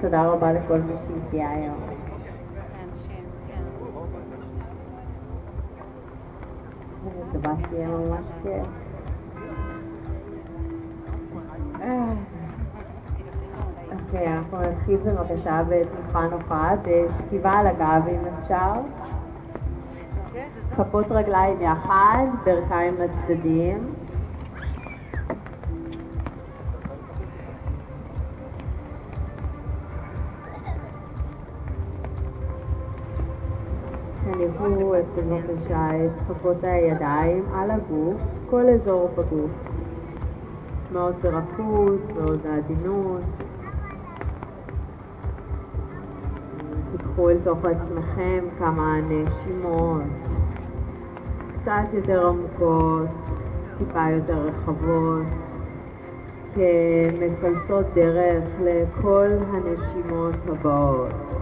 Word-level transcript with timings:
תודה 0.00 0.26
רבה 0.26 0.52
לכל 0.52 0.78
מי 0.78 0.92
שהגיע 1.06 1.48
היום. 1.48 1.76
אה. 11.80 12.08
אוקיי, 13.92 14.28
אנחנו 14.32 14.58
נתחיל 14.60 14.96
בבקשה 14.96 15.62
בתנוחה 15.68 16.26
נוחה, 16.30 16.70
בשכיבה 16.82 17.50
על 17.50 17.66
הגב 17.66 18.08
אם 18.08 18.20
אפשר. 18.42 18.72
כפות 20.76 21.06
רגליים 21.10 21.60
יחד, 21.60 22.26
ברכיים 22.44 22.94
לצדדים. 22.98 23.99
כפות 36.28 36.64
הידיים 36.64 37.44
על 37.54 37.70
הגוף, 37.70 38.22
כל 38.50 38.68
אזור 38.68 39.08
בגוף. 39.16 39.50
מאוד 40.92 41.14
ברכות, 41.22 42.00
מאוד 42.16 42.40
בעדינות. 42.42 43.22
תיקחו 46.92 47.30
אל 47.30 47.36
תוך 47.44 47.58
עצמכם 47.64 48.44
כמה 48.58 48.96
נשימות 49.00 50.02
קצת 51.62 51.94
יותר 51.94 52.28
עמוקות, 52.28 53.08
טיפה 53.78 54.10
יותר 54.10 54.38
רחבות, 54.38 55.26
כמפלסות 56.54 57.86
דרך 57.94 58.44
לכל 58.60 59.28
הנשימות 59.52 60.34
הבאות. 60.48 61.39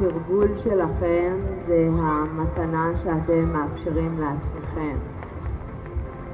התרגול 0.00 0.58
שלכם 0.64 1.36
זה 1.66 1.88
המתנה 1.98 2.90
שאתם 3.02 3.52
מאפשרים 3.52 4.20
לעצמכם. 4.20 4.96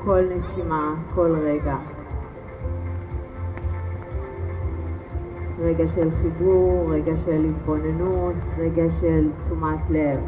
כל 0.05 0.21
נשימה, 0.21 0.95
כל 1.15 1.37
רגע. 1.43 1.77
רגע 5.59 5.89
של 5.89 6.11
חיבור, 6.23 6.91
רגע 6.91 7.13
של 7.25 7.45
התבוננות, 7.45 8.35
רגע 8.59 8.85
של 9.01 9.29
תשומת 9.41 9.91
לב. 9.91 10.21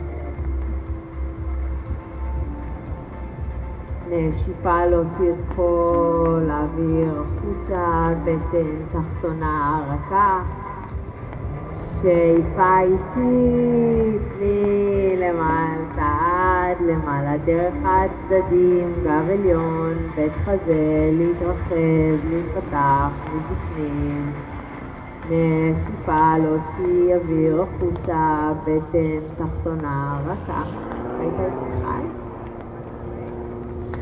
נשיפה 4.11 4.87
להוציא 4.87 5.31
את 5.31 5.55
כל 5.56 6.48
האוויר 6.50 7.23
החוצה, 7.23 8.09
בטן 8.25 8.77
תחתונה 8.89 9.84
רכה. 9.89 10.43
שאיפה 12.02 12.80
איטית 12.80 14.22
מלמטה 14.41 16.16
עד 16.20 16.77
למעלה, 16.80 17.36
דרך 17.44 17.75
הצדדים, 17.84 18.92
גב 19.05 19.30
עליון, 19.30 19.94
בית 20.14 20.33
חזה, 20.44 21.11
להתרחב, 21.12 22.19
להתפתח 22.30 23.11
מבפנים. 23.33 24.33
נשיפה 25.25 26.38
להוציא 26.38 27.14
אוויר 27.16 27.62
החוצה, 27.62 28.53
בטן 28.64 29.20
תחתונה 29.36 30.20
רכה. 30.27 30.62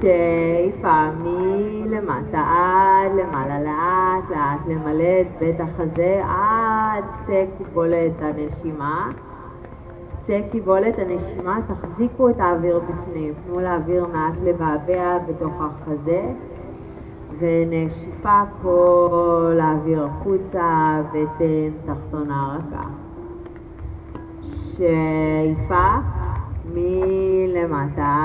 שאיפה 0.00 1.10
מלמטה 1.22 2.40
עד 2.40 3.12
למעלה, 3.14 3.60
לאט 3.60 4.30
לאט 4.30 4.60
למלא 4.68 5.20
את 5.20 5.26
בית 5.38 5.60
החזה 5.60 6.22
עד 6.24 6.63
קצה 7.02 7.44
קיבולת 7.58 8.12
הנשימה. 8.20 9.08
קצה 10.22 10.38
קיבולת 10.52 10.98
הנשימה, 10.98 11.58
תחזיקו 11.66 12.30
את 12.30 12.40
האוויר 12.40 12.80
בפנים, 12.80 13.34
תנו 13.46 13.60
לאוויר 13.60 14.06
מעט 14.12 14.34
לבעבע 14.44 15.18
בתוך 15.18 15.52
החזה. 15.60 16.22
ונשיפה 17.38 18.42
כל 18.62 19.58
האוויר 19.62 20.04
החוצה, 20.04 21.00
בטן 21.12 21.70
תחתונה 21.86 22.58
רכה. 22.58 22.88
שאיפה 24.76 25.88
מלמטה 26.74 28.16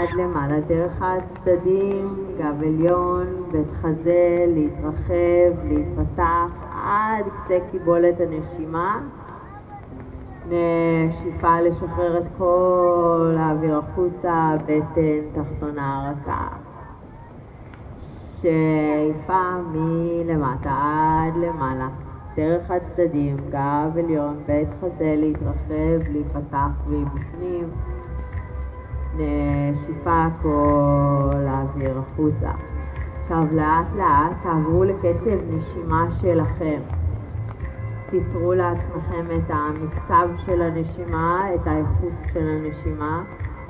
עד 0.00 0.08
למעלה 0.18 0.60
דרך 0.60 1.02
הצדדים, 1.02 2.14
גב 2.38 2.62
עליון, 2.62 3.26
בית 3.52 3.72
חזה, 3.72 4.44
להתרחב, 4.48 5.64
להתפתח 5.64 6.71
עד 6.82 7.24
קצה 7.44 7.58
קיבולת 7.70 8.14
הנשימה. 8.20 9.00
נשיפה 10.46 11.60
לשחרר 11.60 12.18
את 12.18 12.24
כל 12.38 13.34
האוויר 13.38 13.78
החוצה, 13.78 14.56
בטן 14.66 15.42
תחתונה 15.42 16.12
רכה. 16.12 16.48
שאיפה 18.40 19.50
מלמטה 19.72 20.70
עד 20.70 21.36
למעלה, 21.36 21.88
דרך 22.36 22.70
הצדדים, 22.70 23.36
גב 23.50 23.98
עליון, 23.98 24.42
בית 24.46 24.68
חזה, 24.80 25.14
להתרחב, 25.18 26.10
להיפתח 26.12 26.70
מבפנים, 26.86 27.70
נשיפה 29.16 30.26
כל 30.42 31.46
האוויר 31.46 31.98
החוצה. 31.98 32.71
עכשיו 33.32 33.56
לאט 33.56 33.86
לאט 33.96 34.32
תעברו 34.42 34.84
לקצב 34.84 35.38
נשימה 35.50 36.06
שלכם. 36.20 36.80
תיצרו 38.10 38.52
לעצמכם 38.52 39.26
את 39.36 39.50
המקצב 39.50 40.28
של 40.46 40.62
הנשימה, 40.62 41.54
את 41.54 41.66
האיכות 41.66 42.12
של 42.32 42.48
הנשימה, 42.48 43.24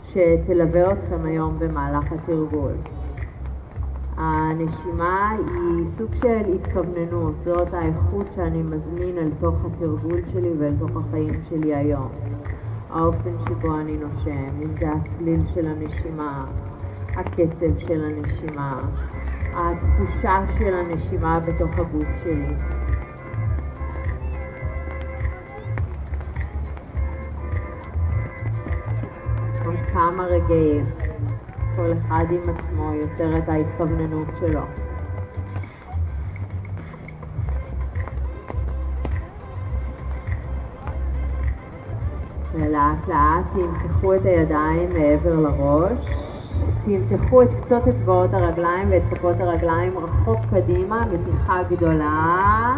שתלווה 0.04 0.92
אתכם 0.92 1.24
היום 1.24 1.58
במהלך 1.58 2.12
התרגול. 2.12 2.72
הנשימה 4.16 5.30
היא 5.30 5.86
סוג 5.96 6.14
של 6.14 6.54
התכווננות, 6.54 7.34
זאת 7.44 7.74
האיכות 7.74 8.26
שאני 8.34 8.62
מזמין 8.62 9.18
אל 9.18 9.30
תוך 9.40 9.54
התרגול 9.64 10.20
שלי 10.32 10.50
ואל 10.58 10.74
תוך 10.78 10.90
החיים 10.96 11.34
שלי 11.48 11.74
היום. 11.74 12.08
האופן 12.90 13.34
שבו 13.48 13.74
אני 13.74 13.96
נושם, 13.96 14.62
אם 14.62 14.68
זה 14.80 14.92
הצליל 14.92 15.40
של 15.54 15.68
הנשימה, 15.68 16.44
הקצב 17.16 17.78
של 17.78 18.04
הנשימה, 18.04 18.82
התחושה 19.54 20.44
של 20.58 20.74
הנשימה 20.74 21.40
בתוך 21.40 21.78
הגוף 21.78 22.08
שלי. 22.24 22.54
עוד 29.64 29.76
כמה 29.92 30.24
רגעים. 30.24 30.84
כל 31.76 31.92
אחד 31.92 32.24
עם 32.30 32.54
עצמו 32.54 32.92
יוצר 32.92 33.38
את 33.38 33.48
ההתכווננות 33.48 34.28
שלו. 34.40 34.60
ולאט 42.54 43.08
לאט 43.08 43.44
תמתחו 43.52 44.14
את 44.14 44.24
הידיים 44.24 44.92
מעבר 44.92 45.40
לראש, 45.40 46.31
תמתחו 46.84 47.42
את 47.42 47.48
קצות 47.64 47.88
אצבעות 47.88 48.34
הרגליים 48.34 48.88
ואת 48.90 49.02
כפות 49.10 49.40
הרגליים 49.40 49.98
רחוק 49.98 50.40
קדימה, 50.50 51.04
מתיחה 51.12 51.62
גדולה. 51.70 52.74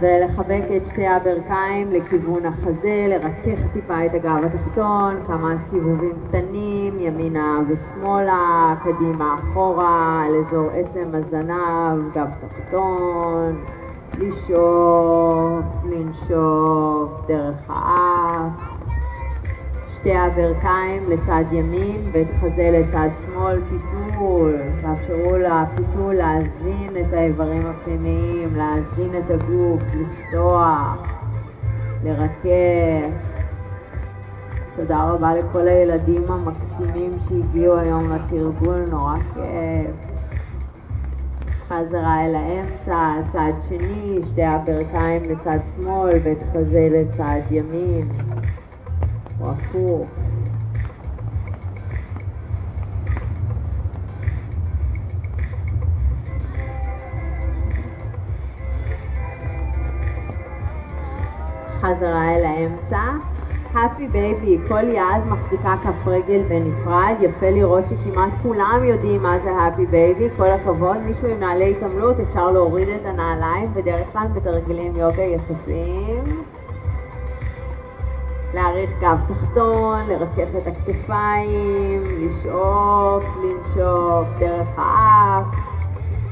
ולחבק 0.00 0.62
את 0.76 0.82
שתי 0.86 1.06
הברכיים 1.06 1.92
לכיוון 1.92 2.46
החזה, 2.46 3.06
לרכך 3.08 3.66
טיפה 3.72 4.06
את 4.06 4.14
הגב 4.14 4.44
התחתון, 4.44 5.16
כמה 5.26 5.54
סיבובים 5.70 6.12
קטנים, 6.28 6.98
ימינה 6.98 7.60
ושמאלה, 7.68 8.74
קדימה 8.84 9.34
אחורה, 9.40 10.22
על 10.26 10.34
אזור 10.36 10.70
עצם 10.70 11.08
הזנב, 11.14 12.14
גב 12.14 12.28
תחתון, 12.40 13.56
לשאוף, 14.18 15.64
לנשוף 15.84 17.10
דרך 17.28 17.56
האף. 17.68 18.52
שתי 20.02 20.14
הברכיים 20.14 21.02
לצד 21.08 21.44
ימין 21.52 22.00
ואת 22.12 22.26
חזה 22.40 22.70
לצד 22.72 23.08
שמאל, 23.24 23.60
פיתול, 23.70 24.56
תאפשרו 24.80 25.36
לפיתול 25.36 26.14
להזין 26.14 26.96
את 27.00 27.12
האיברים 27.12 27.66
הפנימיים, 27.66 28.56
להזין 28.56 29.10
את 29.18 29.30
הגוף, 29.30 29.82
לפתוח, 29.94 30.96
לרכך. 32.04 33.14
תודה 34.76 35.10
רבה 35.10 35.34
לכל 35.34 35.68
הילדים 35.68 36.24
המקסימים 36.28 37.18
שהגיעו 37.28 37.76
היום 37.76 38.12
לתרגול, 38.12 38.84
נורא 38.90 39.16
כיף. 39.34 39.96
חזרה 41.68 42.26
אל 42.26 42.34
האמצע, 42.34 43.14
צד 43.32 43.52
שני, 43.68 44.20
שתי 44.32 44.44
הברכיים 44.44 45.22
לצד 45.30 45.58
שמאל 45.76 46.18
ואת 46.24 46.42
חזה 46.52 46.88
לצד 46.90 47.40
ימין. 47.50 48.31
או 49.42 50.06
חזרה 61.80 62.36
אל 62.36 62.44
האמצע. 62.44 63.00
happy 63.74 64.08
baby, 64.08 64.58
כל 64.68 64.88
יד 64.88 65.26
מחזיקה 65.28 65.74
כף 65.84 66.06
רגל 66.08 66.42
בנפרד, 66.48 67.14
יפה 67.20 67.50
לראות 67.50 67.84
שכמעט 67.88 68.32
כולם 68.42 68.80
יודעים 68.84 69.22
מה 69.22 69.38
זה 69.44 69.50
happy 69.56 69.86
baby, 69.86 70.28
כל 70.36 70.50
הכבוד, 70.50 70.96
מישהו 70.96 71.28
עם 71.28 71.38
נעלי 71.38 71.70
התעמלות 71.70 72.16
אפשר 72.20 72.50
להוריד 72.50 72.88
את 72.88 73.06
הנעליים, 73.06 73.74
בדרך 73.74 74.06
כלל 74.12 74.26
בתרגילים 74.34 74.96
יוגה 74.96 75.22
יחסיים. 75.22 76.44
להאריך 78.54 78.90
גב 79.00 79.18
תחתון, 79.28 80.00
לרכך 80.08 80.56
את 80.58 80.66
הכתפיים, 80.66 82.02
לשאוף, 82.18 83.24
לנשוף 83.42 84.26
דרך 84.38 84.68
האף, 84.76 85.44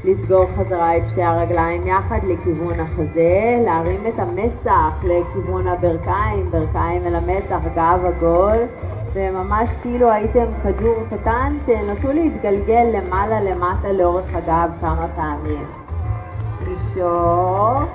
לסגור 0.03 0.45
חזרה 0.57 0.97
את 0.97 1.03
שתי 1.11 1.23
הרגליים 1.23 1.87
יחד 1.87 2.19
לכיוון 2.23 2.79
החזה, 2.79 3.55
להרים 3.65 4.07
את 4.07 4.19
המצח 4.19 5.03
לכיוון 5.03 5.67
הברכיים, 5.67 6.45
ברכיים 6.51 7.01
אל 7.05 7.15
המצח, 7.15 7.61
גב 7.75 8.05
עגול, 8.05 8.57
וממש 9.13 9.69
כאילו 9.81 10.11
הייתם 10.11 10.45
כדור 10.63 11.03
קטן, 11.09 11.57
תנסו 11.65 12.11
להתגלגל 12.11 12.85
למעלה 12.93 13.41
למטה 13.41 13.91
לאורך 13.91 14.35
הגב 14.35 14.71
כמה 14.81 15.07
פעמים. 15.15 15.65
לשאוף, 16.61 17.89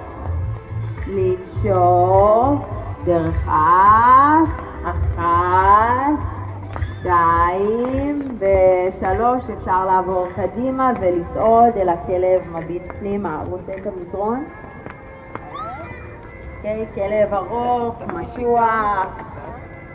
לנשוף, 1.06 2.75
דרך 3.06 3.48
אף, 3.48 4.48
אחת, 4.84 6.18
שתיים 7.00 8.18
ושלוש, 8.38 9.42
אפשר 9.58 9.84
לעבור 9.84 10.28
קדימה 10.36 10.92
ולצעוד 11.00 11.76
אל 11.76 11.88
הכלב 11.88 12.42
מביט 12.52 12.82
פנימה. 12.98 13.42
רוצה 13.50 13.74
את 13.74 13.86
המזרון? 13.86 14.44
אוקיי, 16.56 16.86
כלב 16.94 17.34
ארוך, 17.34 17.94
משוח, 18.14 19.06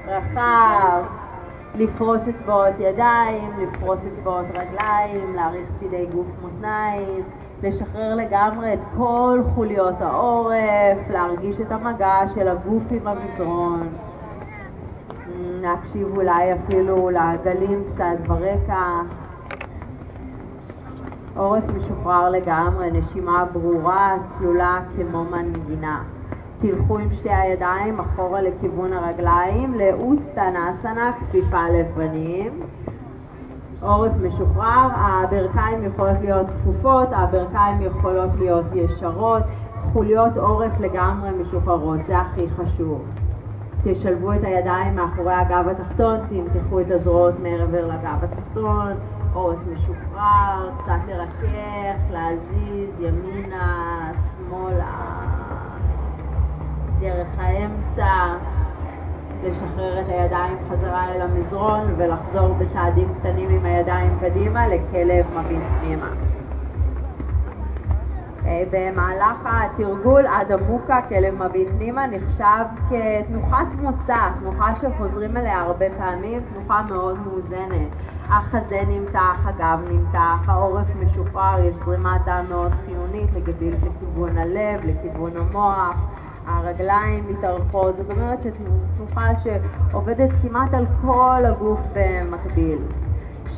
רחב, 0.07 1.03
לפרוס 1.75 2.21
אצבעות 2.29 2.75
ידיים, 2.79 3.51
לפרוס 3.59 3.99
אצבעות 4.13 4.45
רגליים, 4.49 5.35
להאריך 5.35 5.67
צידי 5.79 6.05
גוף 6.05 6.27
מותניים. 6.41 7.23
לשחרר 7.63 8.15
לגמרי 8.15 8.73
את 8.73 8.79
כל 8.97 9.41
חוליות 9.55 10.01
העורף, 10.01 11.09
להרגיש 11.11 11.61
את 11.61 11.71
המגע 11.71 12.19
של 12.35 12.47
הגוף 12.47 12.83
עם 12.91 13.07
המזרון, 13.07 13.87
להקשיב 15.61 16.07
אולי 16.17 16.53
אפילו 16.53 17.09
לגלים 17.09 17.83
קצת 17.93 18.27
ברקע, 18.27 19.01
עורף 21.35 21.63
משוחרר 21.77 22.29
לגמרי, 22.29 22.91
נשימה 22.91 23.45
ברורה, 23.53 24.17
צלולה 24.37 24.79
כמו 24.95 25.23
מנגינה. 25.23 26.03
תלכו 26.61 26.97
עם 26.97 27.13
שתי 27.13 27.29
הידיים 27.29 27.99
אחורה 27.99 28.41
לכיוון 28.41 28.93
הרגליים, 28.93 29.73
לאוסטנסנה, 29.73 31.11
כפיפה 31.19 31.63
לפנים. 31.69 32.59
עורף 33.81 34.11
משוחרר, 34.21 34.87
הברכיים 34.95 35.83
יכולות 35.83 36.17
להיות 36.21 36.47
כפופות, 36.47 37.07
הברכיים 37.11 37.81
יכולות 37.81 38.29
להיות 38.37 38.65
ישרות, 38.73 39.43
חוליות 39.93 40.37
עורף 40.37 40.79
לגמרי 40.79 41.29
משוחררות, 41.31 41.99
זה 42.07 42.17
הכי 42.17 42.47
חשוב. 42.49 43.05
תשלבו 43.83 44.33
את 44.33 44.43
הידיים 44.43 44.95
מאחורי 44.95 45.33
הגב 45.33 45.67
התחתון, 45.67 46.19
תמתחו 46.29 46.79
את 46.79 46.91
הזרועות 46.91 47.33
מעבר 47.39 47.87
לגב 47.87 48.23
התחתון, 48.23 48.93
עורף 49.33 49.57
משוחרר, 49.73 50.69
קצת 50.83 50.99
לרכך, 51.07 51.99
להזיז 52.11 52.89
ימינה, 52.99 54.11
שמאלה, 54.15 54.95
דרך 56.99 57.27
האמצע. 57.37 58.33
לשחרר 59.43 60.01
את 60.01 60.05
הידיים 60.09 60.57
חזרה 60.69 61.15
אל 61.15 61.21
המזרון 61.21 61.93
ולחזור 61.97 62.53
בצעדים 62.53 63.07
קטנים 63.19 63.49
עם 63.49 63.65
הידיים 63.65 64.17
קדימה 64.21 64.67
לכלב 64.67 65.25
מבין 65.35 65.61
פנימה. 65.79 66.09
אה, 68.45 68.63
במהלך 68.71 69.37
התרגול 69.45 70.27
עד 70.27 70.51
עמוקה, 70.51 70.99
כלב 71.09 71.43
מביט 71.43 71.67
פנימה, 71.77 72.07
נחשב 72.07 72.65
כתנוחת 72.89 73.67
מוצא, 73.81 74.29
תנוחה 74.39 74.73
שחוזרים 74.81 75.37
אליה 75.37 75.61
הרבה 75.61 75.85
פעמים, 75.97 76.41
תנוחה 76.53 76.81
מאוד 76.89 77.17
מאוזנת. 77.27 77.87
החזה 78.29 78.81
נמתח, 78.87 79.37
הגב 79.45 79.79
נמתח, 79.91 80.37
העורף 80.47 80.87
משוחרר, 80.99 81.59
יש 81.65 81.75
זרימת 81.75 82.21
דם 82.25 82.45
מאוד 82.49 82.71
חיונית 82.85 83.29
לגביל 83.35 83.73
לכיוון 83.73 84.37
הלב, 84.37 84.81
לכיוון 84.85 85.31
המוח. 85.37 85.95
הרגליים 86.47 87.23
מתארכות, 87.29 87.97
זאת 87.97 88.09
אומרת 88.09 88.39
שתנוחה 88.43 89.27
שעובדת 89.43 90.29
כמעט 90.41 90.73
על 90.73 90.85
כל 91.01 91.43
הגוף 91.45 91.79
במקביל. 91.93 92.77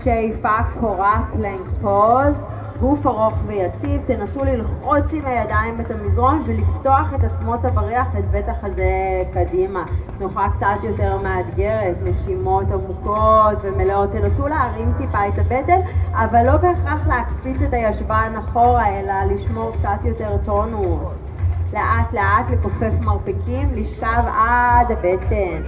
שאיפה, 0.04 0.58
קורה, 0.80 1.22
פלנק 1.34 1.68
פוז, 1.82 2.34
גוף 2.80 3.08
ארוך 3.08 3.34
ויציב, 3.46 4.02
תנסו 4.06 4.44
ללחוץ 4.44 5.14
עם 5.14 5.26
הידיים 5.26 5.82
את 5.82 5.92
המזרון 5.92 6.44
ולפתוח 6.46 7.14
את 7.16 7.24
עצמות 7.24 7.66
הבריח, 7.66 8.08
את 8.20 8.32
בית 8.32 8.50
החזה 8.50 9.24
קדימה. 9.34 9.84
תנוחה 10.18 10.48
קצת 10.58 10.84
יותר 10.84 11.18
מאתגרת, 11.18 11.96
נשימות 12.04 12.72
עמוקות 12.72 13.58
ומלאות, 13.62 14.12
תנסו 14.12 14.48
להרים 14.48 14.94
טיפה 14.98 15.28
את 15.28 15.40
הבטן, 15.40 15.80
אבל 16.14 16.46
לא 16.46 16.58
בהכרח 16.58 17.08
להקפיץ 17.08 17.62
את 17.62 17.74
הישבן 17.74 18.34
אחורה, 18.40 19.00
אלא 19.00 19.14
לשמור 19.34 19.72
קצת 19.80 20.06
יותר 20.06 20.38
טונוס. 20.46 21.33
לאט 21.74 22.14
לאט 22.14 22.46
לכופף 22.52 22.94
מרפקים, 23.02 23.70
לשכב 23.76 24.24
עד 24.38 24.92
הבטן. 24.92 25.62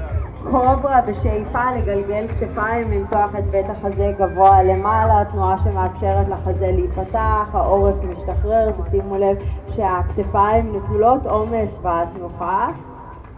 קוברה 0.43 1.01
בשאיפה 1.01 1.71
לגלגל 1.71 2.27
כתפיים, 2.27 2.91
למתוח 2.91 3.35
את 3.39 3.43
בית 3.43 3.65
החזה 3.69 4.13
גבוה 4.19 4.63
למעלה, 4.63 5.25
תנועה 5.31 5.55
שמאפשרת 5.63 6.27
לחזה 6.27 6.71
להיפתח, 6.71 7.47
העורף 7.53 7.95
משתחרר, 8.03 8.71
תשימו 8.71 9.15
לב 9.15 9.37
שהכתפיים 9.75 10.75
נטולות 10.75 11.25
עומס 11.25 11.69
בתנוחה. 11.81 12.67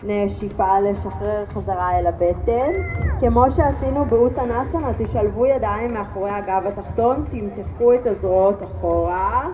נשיפה 0.04 0.80
לשחרר 0.80 1.46
חזרה 1.54 2.00
אל 2.00 2.08
הבטן. 2.08 2.72
כמו 3.20 3.44
שעשינו 3.56 4.06
באותנסנה, 4.06 4.92
תשלבו 4.98 5.46
ידיים 5.46 5.94
מאחורי 5.94 6.32
הגב 6.32 6.64
התחתון, 6.68 7.26
תמתחו 7.32 7.94
את 7.94 8.06
הזרועות 8.06 8.64
אחורה. 8.64 9.48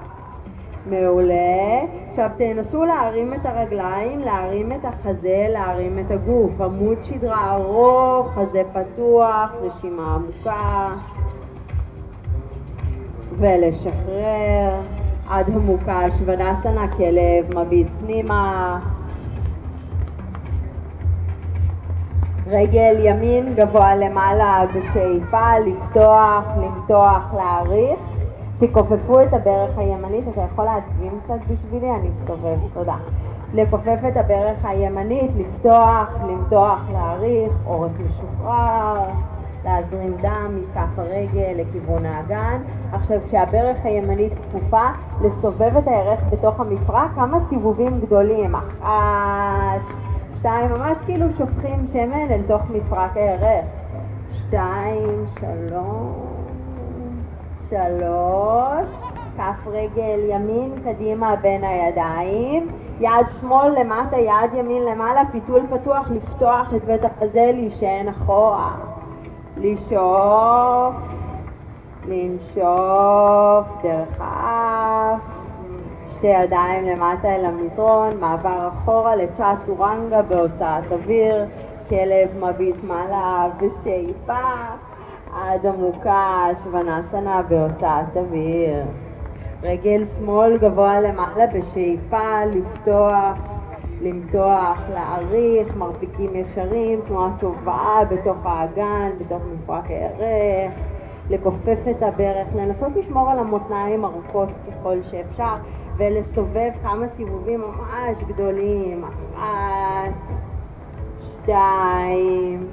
מעולה. 0.86 1.82
עכשיו 2.10 2.30
תנסו 2.38 2.84
להרים 2.84 3.34
את 3.34 3.46
הרגליים, 3.46 4.20
להרים 4.20 4.72
את 4.72 4.86
החזה, 4.86 5.46
להרים 5.50 6.00
את 6.00 6.12
הגוף. 6.12 6.62
עמוד 6.62 6.98
שדרה 7.04 7.56
ארוך, 7.56 8.28
חזה 8.34 8.62
פתוח, 8.74 9.52
רשימה 9.62 10.16
עמוקה. 10.16 10.90
ולשחרר 13.40 14.82
עד 15.30 15.50
עמוקה, 15.50 16.02
שוודסנה, 16.20 16.88
כלב, 16.98 17.60
מביט 17.60 17.88
פנימה. 18.00 18.80
רגל 22.48 22.96
ימין 23.00 23.54
גבוה 23.56 23.96
למעלה 23.96 24.66
בשאיפה, 24.75 25.60
לפתוח, 25.60 26.44
למתוח, 26.58 27.34
להאריך. 27.34 28.12
תכופפו 28.60 29.22
את 29.22 29.33
הברך 29.33 29.77
הימנית, 29.77 30.27
אתה 30.27 30.41
יכול 30.41 30.65
להדגים 30.65 31.19
קצת 31.24 31.39
בשבילי? 31.50 31.91
אני 31.91 32.10
אסתובב, 32.10 32.57
תודה. 32.74 32.95
לכופף 33.53 34.00
את 34.07 34.17
הברך 34.17 34.65
הימנית, 34.65 35.31
לפתוח, 35.38 36.07
למתוח, 36.27 36.81
להאריך, 36.93 37.53
עורף 37.65 37.91
משוחרר, 38.00 39.03
להזרים 39.65 40.13
דם 40.22 40.60
מכף 40.60 41.00
הרגל 41.00 41.53
לכיוון 41.55 42.05
האגן. 42.05 42.62
עכשיו, 42.91 43.17
כשהברך 43.27 43.77
הימנית 43.83 44.33
כפופה, 44.33 44.88
לסובב 45.22 45.77
את 45.77 45.88
הירך 45.88 46.19
בתוך 46.29 46.60
המפרק 46.60 47.12
כמה 47.15 47.38
סיבובים 47.50 48.00
גדולים. 48.01 48.55
אחת, 48.55 49.81
שתיים, 50.39 50.72
ממש 50.72 50.98
כאילו 51.05 51.25
שופכים 51.38 51.88
שמן 51.93 52.31
אל 52.31 52.41
תוך 52.48 52.62
מפרק 52.69 53.17
הירך. 53.17 53.65
שתיים, 54.31 55.25
שלוש. 55.39 56.52
שלוש, 57.74 58.86
כף 59.38 59.68
רגל 59.68 60.20
ימין 60.30 60.72
קדימה 60.86 61.36
בין 61.36 61.63
הידיים, 61.63 62.68
יד 63.00 63.25
שמאל 63.42 63.80
למטה, 63.80 64.18
יד 64.18 64.53
ימין 64.53 64.86
למעלה, 64.86 65.22
פיתול 65.32 65.62
פתוח, 65.70 66.08
לפתוח 66.12 66.74
את 66.75 66.86
בית 66.86 67.06
החזה, 67.06 67.51
להישען 67.53 68.08
אחורה, 68.08 68.75
לשאוף, 69.58 70.94
לנשוף 72.08 73.68
דרך 73.84 74.20
האף, 74.20 75.20
שתי 76.18 76.27
ידיים 76.27 76.86
למטה 76.86 77.36
אל 77.36 77.46
המזרון, 77.46 78.10
מעבר 78.20 78.68
אחורה 78.68 79.15
לצ'אטורנגה 79.15 80.22
בהוצאת 80.22 80.92
אוויר, 80.92 81.46
כלב 81.89 82.46
מביט 82.46 82.75
מעלה 82.84 83.48
ושאיפה 83.58 84.44
עד 85.36 85.66
עמוקה, 85.66 86.48
שוונאסנה 86.63 87.42
בהוצאת 87.42 88.18
אוויר. 88.18 88.84
רגל 89.63 90.06
שמאל 90.06 90.58
גבוה 90.58 91.02
למעלה 91.02 91.48
בשאיפה, 91.48 92.46
לפתוח, 92.46 93.38
למתוח, 94.02 94.78
להעריך, 94.94 95.75
מרפיקים 95.75 96.36
ישרים, 96.36 97.02
תנועה 97.08 97.30
טובה 97.40 98.00
בתוך 98.10 98.38
האגן, 98.44 99.10
בתוך 99.20 99.42
מפרק 99.54 99.84
הירך, 99.88 100.74
לכופף 101.30 101.78
את 101.92 102.04
הברך, 102.04 102.48
לנסות 102.56 102.96
לשמור 102.96 103.32
על 103.32 103.40
המותניים 103.40 104.06
ארוכות 104.06 104.50
ככל 104.68 104.98
שאפשר 105.12 105.54
ולסובב 105.98 106.72
כמה 106.84 107.06
סיבובים 107.18 107.62
ממש 107.62 108.24
גדולים, 108.28 109.04
אחת, 109.04 110.12
שתיים, 111.22 112.68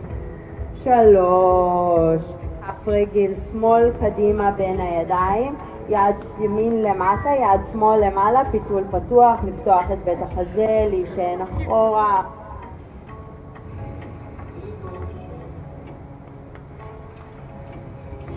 שלוש, 0.75 2.23
כף 2.71 2.89
רגל 2.89 3.35
שמאל 3.35 3.91
קדימה 4.01 4.51
בין 4.51 4.81
הידיים, 4.81 5.55
יד 5.89 6.17
ימין 6.41 6.83
למטה, 6.83 7.31
יד 7.31 7.61
שמאל 7.73 8.07
למעלה, 8.07 8.43
פיתול 8.51 8.85
פתוח, 8.91 9.41
לפתוח 9.45 9.85
את 9.93 9.99
בית 10.05 10.19
החזה, 10.23 10.87
להישען 10.91 11.41
אחורה. 11.41 12.23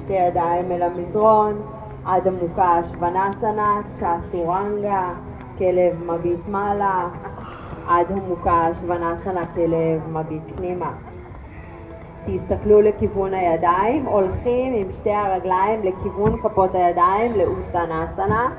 שתי 0.04 0.14
ידיים 0.14 0.72
אל 0.72 0.82
המזרון, 0.82 1.62
עד 2.06 2.28
עמוקה 2.28 2.80
שוונאסנה, 2.92 3.82
צ'אטורנגה, 4.00 5.10
כלב 5.58 6.04
מביט 6.06 6.48
מעלה, 6.48 7.08
עד 7.88 8.12
עמוקה 8.12 8.68
שוונאסנה, 8.82 9.42
כלב 9.56 10.10
מביט 10.10 10.44
פנימה. 10.56 10.92
תסתכלו 12.26 12.82
לכיוון 12.82 13.34
הידיים, 13.34 14.06
הולכים 14.06 14.74
עם 14.74 14.88
שתי 15.00 15.12
הרגליים 15.12 15.80
לכיוון 15.84 16.42
כפות 16.42 16.76
הידיים 16.76 17.32
לאוסטנסנה, 17.36 18.50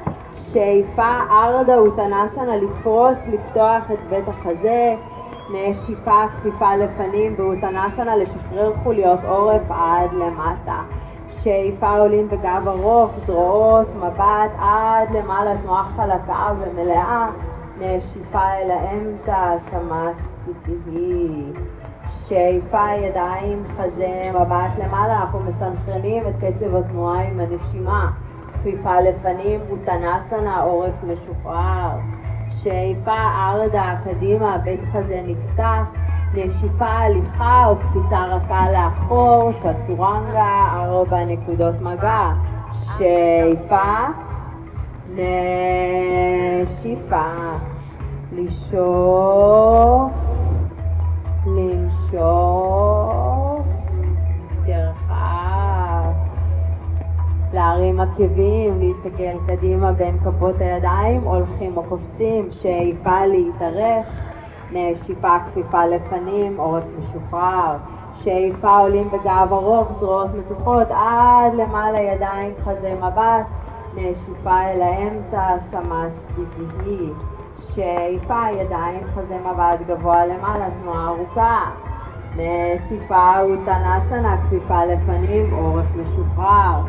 שאיפה 0.52 1.08
ארדה 1.30 1.76
אוטנסנה, 1.76 2.56
לפרוס, 2.56 3.18
לפתוח 3.26 3.90
את 3.92 3.98
בית 4.10 4.28
החזה, 4.28 4.94
נשיפה, 5.52 6.24
כפיפה 6.28 6.76
לפנים 6.76 7.36
באוטנסנה, 7.36 8.16
לשחרר 8.16 8.72
חוליות 8.82 9.20
עורף 9.28 9.70
עד 9.70 10.12
למטה. 10.12 10.82
שאיפה 11.42 11.98
עולים 11.98 12.28
בגב 12.28 12.68
ארוך, 12.68 13.10
זרועות, 13.26 13.88
מבט 13.96 14.50
עד 14.58 15.10
למעלה, 15.10 15.56
תנועה 15.62 15.84
חלקה 15.96 16.52
ומלאה, 16.58 17.30
נשיפה 17.78 18.52
אל 18.52 18.70
האמצע, 18.70 19.56
סמסטיטי. 19.70 21.52
שאיפה, 22.28 22.92
ידיים, 22.92 23.62
חזה, 23.76 24.30
מבט 24.34 24.78
למעלה, 24.78 25.20
אנחנו 25.20 25.40
מסנכרנים 25.40 26.22
את 26.28 26.34
קצב 26.36 26.74
התנועה 26.74 27.22
עם 27.22 27.40
הנשימה. 27.40 28.10
כפיפה 28.54 29.00
לפנים, 29.00 29.60
אוטנסנה, 29.70 30.60
עורף 30.60 30.94
משוחרר. 31.02 31.90
שאיפה, 32.50 33.16
ארדה, 33.16 33.94
קדימה, 34.04 34.58
בית 34.58 34.80
חזה 34.92 35.20
נפתח. 35.26 35.82
נשיפה, 36.34 36.86
הליכה 36.86 37.66
או 37.66 37.76
קפיצה 37.76 38.24
רכה 38.24 38.66
לאחור, 38.72 39.52
צצורנגה, 39.52 40.64
ארבע 40.74 41.24
נקודות 41.24 41.74
מגע. 41.80 42.32
שאיפה, 42.98 44.06
נשיפה, 46.74 47.26
לשאוף, 48.32 50.12
לנשוף, 52.14 53.66
דרך 54.66 55.10
אף, 55.10 56.14
להרים 57.52 58.00
עקבים, 58.00 58.80
להסתכל 58.80 59.46
קדימה 59.46 59.92
בין 59.92 60.18
כפות 60.24 60.54
הידיים, 60.60 61.22
הולכים 61.24 61.76
או 61.76 61.82
קופצים, 61.82 62.48
שאיפה 62.52 63.26
להתארך, 63.26 64.06
נשיפה 64.72 65.36
כפיפה 65.46 65.86
לפנים, 65.86 66.56
עורף 66.56 66.84
משוחרר, 66.98 67.76
שאיפה 68.22 68.78
עולים 68.78 69.10
בגב 69.10 69.48
ארוך, 69.52 69.88
זרועות 69.98 70.30
מתוחות 70.34 70.88
עד 70.90 71.54
למעלה 71.54 72.00
ידיים, 72.00 72.52
חזה 72.64 72.94
מבט, 72.94 73.46
נשיפה 73.94 74.62
אל 74.62 74.82
האמצע, 74.82 75.56
סמס 75.70 76.12
דידי. 76.34 77.10
שאיפה, 77.74 78.40
ידיים, 78.60 79.00
חזה 79.14 79.38
מבט 79.38 79.86
גבוה 79.86 80.26
למעלה, 80.26 80.68
תנועה 80.82 81.08
ארוכה. 81.08 81.60
נשיפה 82.36 83.40
אוטנסנה, 83.40 84.36
כפיפה 84.46 84.84
לפנים, 84.84 85.54
עורף 85.54 85.86
משוחרר. 85.96 86.80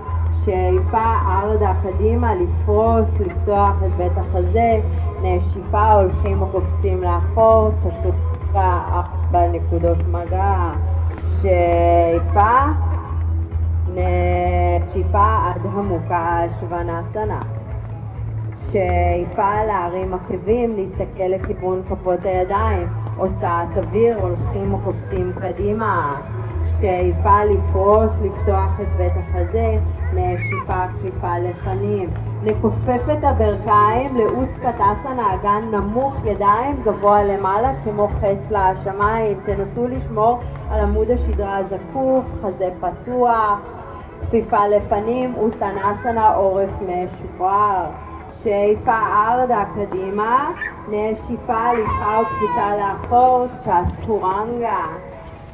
שאיפה, 0.45 1.03
ארדה 1.27 1.73
קדימה, 1.83 2.35
לפרוס, 2.35 3.19
לפתוח 3.19 3.75
את 3.85 3.95
בית 3.97 4.17
החזה. 4.17 4.79
נשיפה, 5.21 5.91
הולכים 5.91 6.41
או 6.41 6.47
קופצים 6.47 7.03
לאחור, 7.03 7.69
תשוקה 7.79 9.01
בנקודות 9.31 9.97
מגע. 10.11 10.71
שאיפה, 11.41 12.65
נשיפה 13.87 15.37
עד 15.45 15.65
עמוקה, 15.65 16.41
שוונאסנה. 16.59 17.39
שאיפה 18.71 19.65
להרים 19.67 20.13
עקבים, 20.13 20.75
להסתכל 20.75 21.23
לכיוון 21.23 21.81
כפות 21.89 22.19
הידיים, 22.25 22.87
הוצאת 23.17 23.77
אוויר, 23.77 24.19
הולכים 24.21 24.73
או 24.73 24.79
קופצים 24.79 25.31
קדימה, 25.41 26.15
שאיפה 26.81 27.43
לפרוס, 27.43 28.11
לפתוח 28.21 28.79
את 28.81 28.87
בית 28.97 29.13
החזה, 29.15 29.77
נשיפה 30.13 30.85
כפיפה 30.87 31.37
לפנים. 31.39 32.09
נכופף 32.43 33.01
את 33.13 33.23
הברכיים 33.23 34.15
לאות 34.15 34.49
קטסנה, 34.59 35.33
אגן 35.33 35.61
נמוך, 35.71 36.15
ידיים 36.25 36.75
גבוה 36.83 37.23
למעלה 37.23 37.71
כמו 37.83 38.07
חץ 38.07 38.51
לשמיים. 38.51 39.37
תנסו 39.45 39.87
לשמור 39.87 40.39
על 40.71 40.79
עמוד 40.79 41.11
השדרה 41.11 41.63
זקוף, 41.63 42.23
חזה 42.41 42.69
פתוח, 42.79 43.59
כפיפה 44.21 44.67
לפנים, 44.67 45.33
אוטנסנה, 45.35 46.33
עורף 46.33 46.69
משוחרר. 46.81 48.04
שאיפה 48.43 48.97
ארדה 49.27 49.63
קדימה, 49.75 50.51
נשיפה 50.87 51.53
הליכה 51.53 52.21
וקפיצה 52.21 52.77
לאחור, 52.77 53.45
צ'טורנגה. 53.63 54.83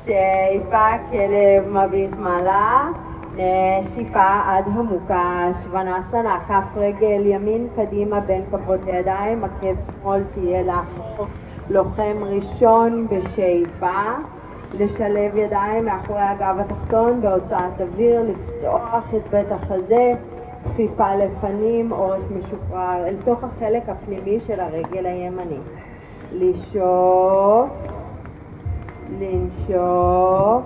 שאיפה 0.05 0.87
כלב 1.11 1.67
מביט 1.67 2.15
מעלה, 2.15 2.87
נשיפה 3.35 4.39
עד 4.45 4.65
עמוקה, 4.67 5.47
שוונאסנה, 5.63 6.39
כף 6.47 6.77
רגל 6.77 7.25
ימין 7.25 7.67
קדימה 7.75 8.19
בין 8.19 8.41
כפות 8.51 8.79
הידיים, 8.85 9.43
עקב 9.43 9.75
שמאל 9.81 10.23
תהיה 10.33 10.63
לאחור. 10.63 11.25
לוחם 11.69 12.23
ראשון 12.23 13.07
בשאיפה, 13.07 14.01
לשלב 14.73 15.35
ידיים 15.35 15.85
מאחורי 15.85 16.21
הגב 16.21 16.55
התחתון 16.59 17.21
בהוצאת 17.21 17.81
אוויר, 17.81 18.21
לפתוח 18.21 19.03
את 19.15 19.29
בית 19.31 19.51
החזה. 19.51 20.13
כפיפה 20.65 21.15
לפנים, 21.15 21.93
עורף 21.93 22.21
משוחרר, 22.31 23.07
אל 23.07 23.15
תוך 23.25 23.43
החלק 23.43 23.89
הפנימי 23.89 24.39
של 24.47 24.59
הרגל 24.59 25.05
הימני. 25.05 25.59
לשאוף, 26.31 27.69
לנשוף, 29.19 30.63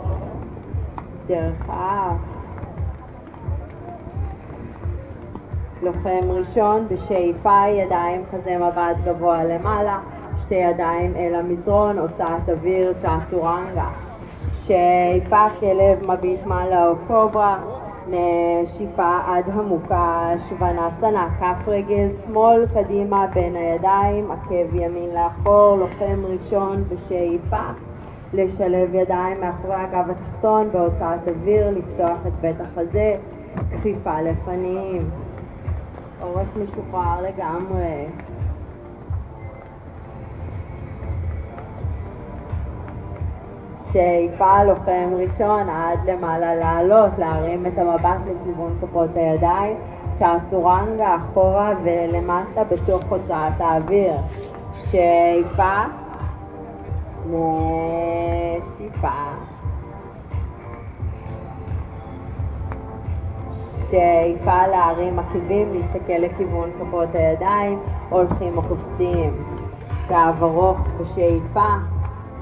דרך 1.28 1.70
האף. 1.70 2.18
לוחם 5.82 6.32
ראשון 6.32 6.88
בשאיפה, 6.88 7.68
ידיים 7.68 8.22
חזה 8.32 8.58
מבט 8.58 8.98
גבוה 9.04 9.44
למעלה, 9.44 10.00
שתי 10.46 10.56
ידיים 10.56 11.16
אל 11.16 11.36
המזרון, 11.36 12.00
הוצאת 12.00 12.50
אוויר, 12.50 12.94
צ'אטורנגה. 12.94 13.88
שאיפה, 14.64 15.46
כלב 15.60 16.12
מביט 16.12 16.46
מעלה 16.46 16.88
או 16.88 16.94
קוברה. 17.08 17.58
נשיפה 18.08 19.20
עד 19.28 19.50
עמוקה, 19.50 20.30
שוונאסנה, 20.50 21.30
כף 21.40 21.68
רגל 21.68 22.10
שמאל 22.14 22.66
קדימה 22.74 23.28
בין 23.34 23.56
הידיים, 23.56 24.32
עקב 24.32 24.76
ימין 24.76 25.10
לאחור, 25.14 25.78
לוחם 25.78 26.26
ראשון 26.26 26.84
בשאיפה, 26.84 27.64
לשלב 28.34 28.96
ידיים 28.96 29.42
מאחורי 29.42 29.76
הגב 29.76 30.10
התחתון 30.10 30.70
בהוצאת 30.72 31.28
אוויר, 31.28 31.70
לפתוח 31.70 32.18
את 32.28 32.34
בית 32.42 32.62
החזה, 32.62 33.16
כפיפה 33.72 34.22
לפנים, 34.22 35.10
עורף 36.22 36.48
משוחרר 36.56 37.22
לגמרי. 37.22 38.06
שאיפה 43.96 44.64
לוחם 44.64 45.10
ראשון 45.14 45.70
עד 45.70 46.10
למעלה 46.10 46.56
לעלות, 46.56 47.12
להרים 47.18 47.66
את 47.66 47.78
המבט 47.78 48.20
לכיוון 48.26 48.78
כפות 48.82 49.10
הידיים, 49.16 49.78
צ'אטורנגה 50.20 51.16
אחורה 51.16 51.74
ולמטה 51.84 52.64
בתוך 52.64 53.04
הוצאת 53.10 53.54
האוויר. 53.60 54.14
שאיפה, 54.92 55.82
נשיפה. 57.26 59.08
שאיפה 63.90 64.68
להרים 64.68 65.20
עקבים, 65.20 65.74
להסתכל 65.74 66.14
לכיוון 66.20 66.70
כפות 66.80 67.10
הידיים, 67.14 67.80
הולכים 68.10 68.58
או 68.58 68.62
קופצים. 68.62 69.34
גב 70.10 70.44
ארוך 70.44 70.78
בשאיפה, 71.00 71.70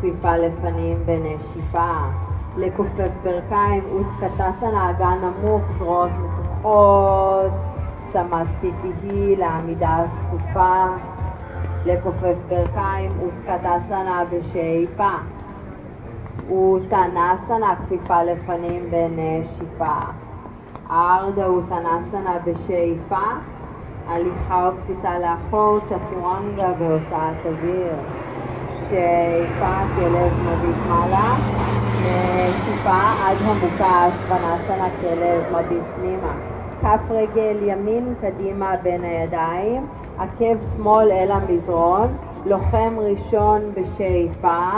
כפיפה 0.04 0.38
לפנים 0.38 0.98
בנשיפה, 1.06 1.92
לכופף 2.58 3.10
ברכיים, 3.24 3.84
אוסקטסנה, 3.92 4.90
אגן 4.90 5.18
נמוך, 5.22 5.62
זרועות 5.78 6.12
מתוחות, 6.12 7.52
סמסתי 8.12 8.72
תהי 8.82 9.36
לעמידה 9.36 10.06
זקופה, 10.08 10.86
לכופף 11.86 12.36
ברכיים, 12.50 13.12
אוסקטסנה 13.22 14.24
בשאיפה, 14.32 15.12
אוטנסנה, 16.50 17.76
כפיפה 17.86 18.24
לפנים 18.24 18.90
בנשיפה, 18.92 20.00
ארדה 20.92 21.46
אוטנסנה 21.46 22.38
בשאיפה, 22.46 23.24
הליכה 24.08 24.70
וקפיצה 24.74 25.20
לאחור, 25.20 25.80
צ'טורנגה 25.80 26.74
והוצאת 26.80 27.46
אוויר. 27.46 27.96
שאיפה 28.94 29.76
כלב 29.96 30.32
מביט 30.44 30.76
מעלה, 30.90 31.36
נשיפה 32.00 33.02
עד 33.24 33.38
המוקש, 33.42 34.14
ונסנה 34.30 34.90
כלב 35.02 35.44
מביט 35.52 35.84
פנימה. 35.96 36.34
כף 36.82 37.12
רגל 37.12 37.58
ימין 37.62 38.14
קדימה 38.22 38.76
בין 38.84 39.04
הידיים, 39.04 39.86
עקב 40.20 40.56
שמאל 40.76 41.12
אל 41.12 41.32
המזרון, 41.32 42.08
לוחם 42.46 42.96
ראשון 43.00 43.62
בשאיפה, 43.74 44.70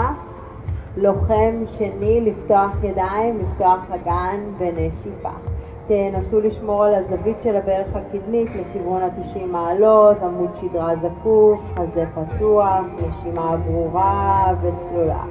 לוחם 0.97 1.63
שני 1.77 2.21
לפתוח 2.21 2.71
ידיים, 2.83 3.39
לפתוח 3.39 3.79
אגן 3.91 4.39
ונשיפה. 4.57 5.54
תנסו 5.87 6.41
לשמור 6.41 6.83
על 6.83 6.95
הזווית 6.95 7.37
של 7.43 7.55
הברך 7.55 7.87
הקדמית 7.95 8.49
לכיוון 8.55 9.01
ה-90 9.01 9.45
מעלות, 9.45 10.17
עמוד 10.23 10.49
שדרה 10.61 10.93
זקוף, 10.95 11.59
חזה 11.75 12.05
פתוח, 12.15 12.85
נשימה 12.95 13.57
ברורה 13.57 14.53
וצלולה. 14.61 15.23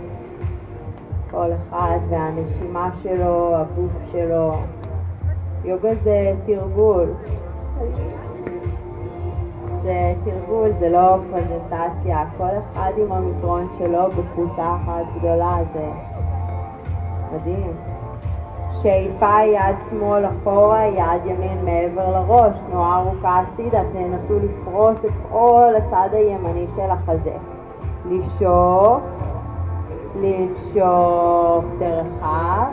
כל 1.31 1.51
אחד 1.53 1.99
והנשימה 2.09 2.91
שלו, 3.03 3.55
הגוף 3.55 3.93
שלו. 4.13 4.53
יוגה 5.65 5.95
זה 6.05 6.33
תרגול. 6.47 7.07
זה 9.83 10.15
תרגול, 10.25 10.71
זה 10.79 10.89
לא 10.89 11.17
פרזנטציה. 11.31 12.25
כל 12.39 12.45
אחד 12.45 12.93
עם 12.97 13.13
המזרון 13.13 13.69
שלו 13.79 14.11
בקבוצה 14.11 14.77
אחת 14.77 15.05
גדולה, 15.19 15.57
זה 15.75 15.87
מדהים. 17.33 17.73
שאיפה 18.85 19.43
יד 19.43 19.77
שמאל 19.91 20.25
אחורה, 20.27 20.87
יד 20.87 21.27
ימין 21.27 21.65
מעבר 21.65 22.11
לראש, 22.11 22.57
תנועה 22.67 22.97
ארוכה 22.97 23.41
הצידה, 23.41 23.81
תנסו 23.93 24.35
לפרוס 24.39 24.97
את 25.05 25.13
כל 25.33 25.73
הצד 25.77 26.09
הימני 26.13 26.67
של 26.77 26.91
החזה. 26.91 27.37
לשאוף, 28.11 29.01
לנשוף 30.21 31.65
דרך 31.79 32.23
אף, 32.23 32.69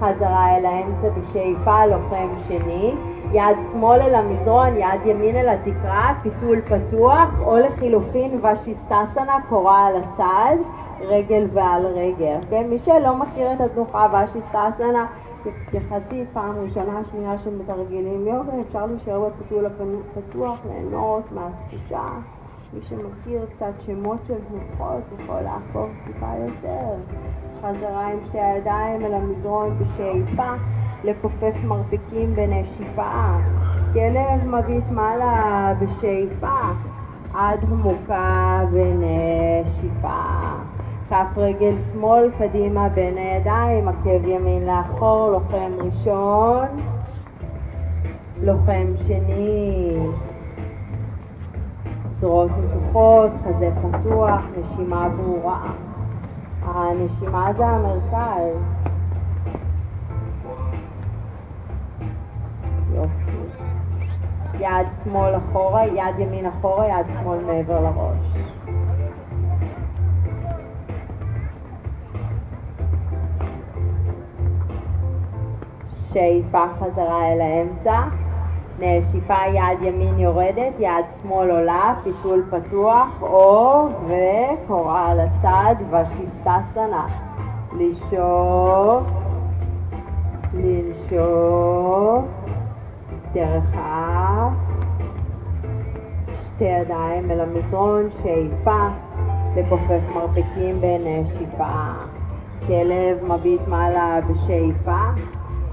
חזרה 0.00 0.56
אל 0.56 0.66
האמצע 0.66 1.08
בשאיפה, 1.08 1.86
לוחם 1.86 2.28
שני, 2.48 2.94
יד 3.32 3.56
שמאל 3.72 4.00
אל 4.00 4.14
המזרון, 4.14 4.76
יד 4.76 5.06
ימין 5.06 5.36
אל 5.36 5.48
התקרה, 5.48 6.12
פיתול 6.22 6.60
פתוח, 6.60 7.28
או 7.44 7.58
לחילופין 7.58 8.40
ושיסטסנה, 8.42 9.36
קורה 9.48 9.86
על 9.86 9.94
הצד, 9.96 10.56
רגל 11.00 11.46
ועל 11.52 11.86
רגל. 11.86 12.38
כן? 12.50 12.66
מי 12.70 12.78
שלא 12.78 13.16
מכיר 13.16 13.52
את 13.52 13.60
התנוחה 13.60 14.06
ושיסטסנה, 14.12 15.06
יחסית 15.72 16.28
פעם 16.32 16.54
ראשונה, 16.58 17.04
שנייה 17.10 17.38
שמתרגלים 17.38 18.26
יוגה, 18.26 18.52
אפשר 18.68 18.86
להישאר 18.86 19.28
בפיתול 19.28 19.66
הפתוח, 19.66 20.58
ליהנות 20.66 21.32
מהתחושה. 21.32 22.08
מי 22.72 22.80
שמכיר 22.82 23.46
קצת 23.56 23.72
שמות 23.80 24.18
של 24.26 24.34
תנוחות 24.48 25.02
יכול 25.18 25.40
לעקוב 25.40 25.90
טיפה 26.06 26.32
יותר. 26.46 26.94
חזרה 27.62 28.06
עם 28.06 28.18
שתי 28.28 28.40
הידיים 28.40 29.04
אל 29.04 29.14
המזרון 29.14 29.78
בשאיפה, 29.78 30.52
לכופף 31.04 31.54
מרפקים 31.64 32.34
בנשיפה. 32.34 33.36
כלב 33.92 34.46
מביט 34.46 34.84
מעלה 34.90 35.74
בשאיפה, 35.80 36.58
עד 37.34 37.64
המוקה 37.68 38.60
בנשיפה. 38.72 40.20
כף 41.08 41.26
רגל 41.36 41.74
שמאל 41.92 42.30
קדימה 42.38 42.88
בין 42.88 43.18
הידיים, 43.18 43.88
עקב 43.88 44.24
ימין 44.24 44.66
לאחור, 44.66 45.30
לוחם 45.30 45.72
ראשון, 45.78 46.66
לוחם 48.42 48.86
שני, 49.06 49.96
זרועות 52.20 52.50
מתוחות, 52.50 53.30
חזה 53.44 53.70
פתוח, 53.82 54.40
נשימה 54.58 55.08
ברורה. 55.08 55.60
הנשימה 56.62 57.52
זה 57.52 57.66
המרכז. 57.66 58.56
יופי. 62.94 63.36
יד 64.60 64.86
שמאל 65.04 65.34
אחורה, 65.36 65.86
יד 65.86 66.18
ימין 66.18 66.46
אחורה, 66.46 66.88
יד 66.88 67.06
שמאל 67.12 67.38
מעבר 67.44 67.80
לראש. 67.80 68.55
שאיפה 76.16 76.64
חזרה 76.78 77.32
אל 77.32 77.40
האמצע, 77.40 78.00
נשיפה 78.78 79.46
יד 79.54 79.82
ימין 79.82 80.18
יורדת, 80.18 80.72
יד 80.78 81.04
שמאל 81.22 81.50
עולה, 81.50 81.94
פיתול 82.04 82.44
פתוח, 82.50 83.08
או 83.22 83.88
וקורה 84.06 85.10
על 85.10 85.20
הצד, 85.20 85.74
ושיסטסנה. 85.90 87.06
לשאוף, 87.78 89.02
לנשוף, 90.54 92.24
דרך 93.32 93.74
אף, 93.74 94.52
שתי 96.46 96.64
ידיים 96.64 97.30
אל 97.30 97.40
המזרון, 97.40 98.08
שאיפה, 98.22 98.86
לכופף 99.56 100.00
מרפקים 100.14 100.80
בנשיפה. 100.80 101.74
כלב 102.66 103.32
מביט 103.32 103.60
מעלה 103.68 104.20
בשאיפה, 104.30 105.00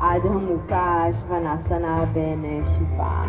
עד 0.03 0.25
המוקש 0.25 1.23
ונסנה 1.29 2.05
בנשיפה. 2.13 3.23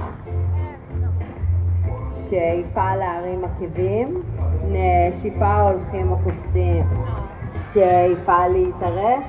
שאיפה 2.30 2.96
להרים 2.96 3.44
עקבים, 3.44 4.22
נשיפה 4.68 5.60
הולכים 5.60 6.12
הקופצים. 6.12 6.84
שאיפה 7.72 8.46
להתארך, 8.46 9.24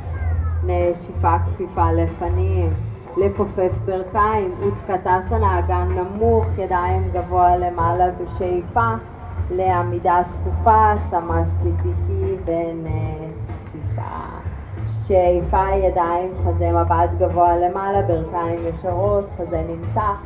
נשיפה 0.63 1.35
כפיפה 1.39 1.91
לפנים. 1.91 2.69
לכופף 3.17 3.71
ברכיים, 3.85 4.51
אוסקטסנה, 4.61 5.59
אגן 5.59 5.87
נמוך, 5.87 6.45
ידיים 6.57 7.09
גבוה 7.13 7.57
למעלה 7.57 8.05
בשאיפה, 8.11 8.93
לעמידה 9.51 10.21
זקופה, 10.29 10.93
סמסטיטיקי 11.09 12.35
בנשיפה. 12.45 13.14
שאיפה 15.07 15.63
ידיים, 15.75 16.31
חזה 16.43 16.71
מבט 16.71 17.09
גבוה 17.17 17.57
למעלה, 17.57 18.01
ברכיים 18.01 18.59
ישרות, 18.67 19.25
חזה 19.37 19.63
נמתח, 19.69 20.23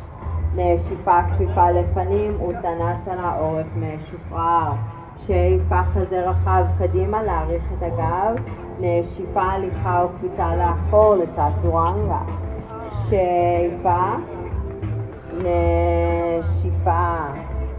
נשיפה 0.54 1.18
כפיפה 1.22 1.70
לפנים, 1.70 2.36
אוטנסנה, 2.40 3.34
עורף 3.38 3.66
משוחרר. 3.76 4.72
שאיפה 5.26 5.82
חזה 5.82 6.28
רחב 6.28 6.64
קדימה, 6.78 7.22
להאריך 7.22 7.62
את 7.78 7.82
הגב, 7.82 8.34
נשיפה 8.80 9.42
הליכה 9.42 10.04
וקפיצה 10.04 10.56
לאחור 10.56 11.14
לצ'טורנגה. 11.14 12.18
שאיפה, 13.08 14.02
נשיפה, 15.36 17.16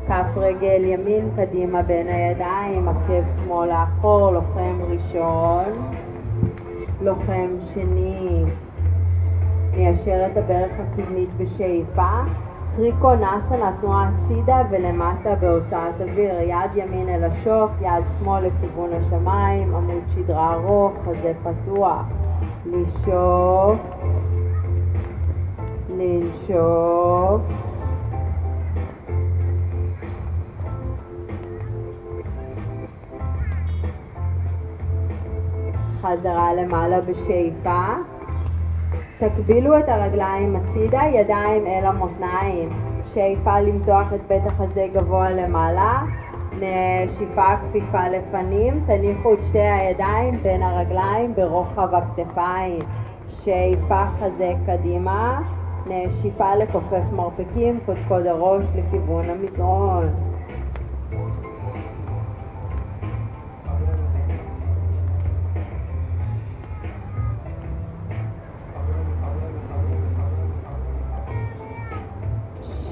כף 0.07 0.37
רגל 0.37 0.83
ימין 0.83 1.29
קדימה 1.35 1.81
בין 1.81 2.07
הידיים, 2.07 2.87
עקב 2.87 3.23
שמאל 3.35 3.69
לאחור, 3.69 4.31
לוחם 4.31 4.81
ראשון, 4.89 5.91
לוחם 7.01 7.49
שני, 7.73 8.43
מיישר 9.75 10.25
את 10.31 10.37
הברך 10.37 10.71
הקדמית 10.79 11.29
בשאיפה, 11.37 12.09
טריקונסנה, 12.75 13.71
תנועה 13.81 14.09
הצידה 14.09 14.61
ולמטה 14.71 15.35
בהוצאת 15.35 16.01
אוויר, 16.01 16.39
יד 16.39 16.71
ימין 16.75 17.09
אל 17.09 17.23
השוק, 17.23 17.71
יד 17.81 18.03
שמאל 18.19 18.43
לכיוון 18.45 18.89
השמיים, 18.93 19.75
עמוד 19.75 20.03
שדרה 20.15 20.53
ארוך, 20.53 20.93
חזה 21.05 21.33
פתוח, 21.43 22.03
לשאוף, 22.65 23.79
לנשוף, 25.97 27.41
חזרה 36.01 36.53
למעלה 36.53 37.01
בשאיפה. 37.01 37.83
תקבילו 39.17 39.79
את 39.79 39.89
הרגליים 39.89 40.55
הצידה, 40.55 41.01
ידיים 41.13 41.67
אל 41.67 41.85
המותניים. 41.85 42.69
שאיפה 43.13 43.59
למתוח 43.59 44.13
את 44.13 44.19
בית 44.27 44.45
החזה 44.45 44.87
גבוה 44.93 45.31
למעלה, 45.31 46.01
נשיפה 46.53 47.55
כפיפה 47.55 48.07
לפנים, 48.07 48.83
תניחו 48.87 49.33
את 49.33 49.39
שתי 49.49 49.59
הידיים 49.59 50.43
בין 50.43 50.63
הרגליים 50.63 51.33
ברוחב 51.35 51.95
הכתפיים, 51.95 52.79
שאיפה 53.29 54.03
חזה 54.19 54.53
קדימה, 54.65 55.41
נשיפה 55.87 56.55
לכופף 56.55 57.03
מרפקים, 57.11 57.79
קודקוד 57.85 58.27
הראש 58.27 58.63
לכיוון 58.75 59.25
המזרון. 59.29 60.30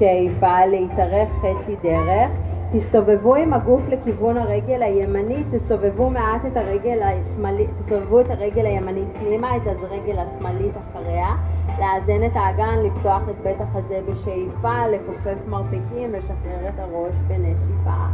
שאיפה 0.00 0.66
להתארך 0.66 1.28
חצי 1.38 1.76
דרך, 1.82 2.30
תסתובבו 2.72 3.34
עם 3.34 3.52
הגוף 3.52 3.82
לכיוון 3.88 4.36
הרגל 4.36 4.82
הימנית, 4.82 5.46
תסובבו 5.50 6.10
מעט 6.10 6.46
את 6.46 6.56
הרגל 6.56 6.98
השמאלית, 7.02 7.70
תסובבו 7.86 8.20
את 8.20 8.30
הרגל 8.30 8.66
הימנית 8.66 9.08
פנימה, 9.18 9.56
את 9.56 9.62
הרגל 9.66 10.18
השמאלית 10.18 10.72
אחריה, 10.76 11.28
לאזן 11.66 12.26
את 12.26 12.32
האגן, 12.34 12.78
לפתוח 12.84 13.22
את 13.30 13.34
בית 13.42 13.60
החזה 13.60 14.00
בשאיפה, 14.08 14.86
לכופף 14.86 15.46
מרפקים, 15.48 16.12
לשחרר 16.12 16.68
את 16.68 16.78
הראש 16.78 17.14
בנשיפה. 17.26 18.06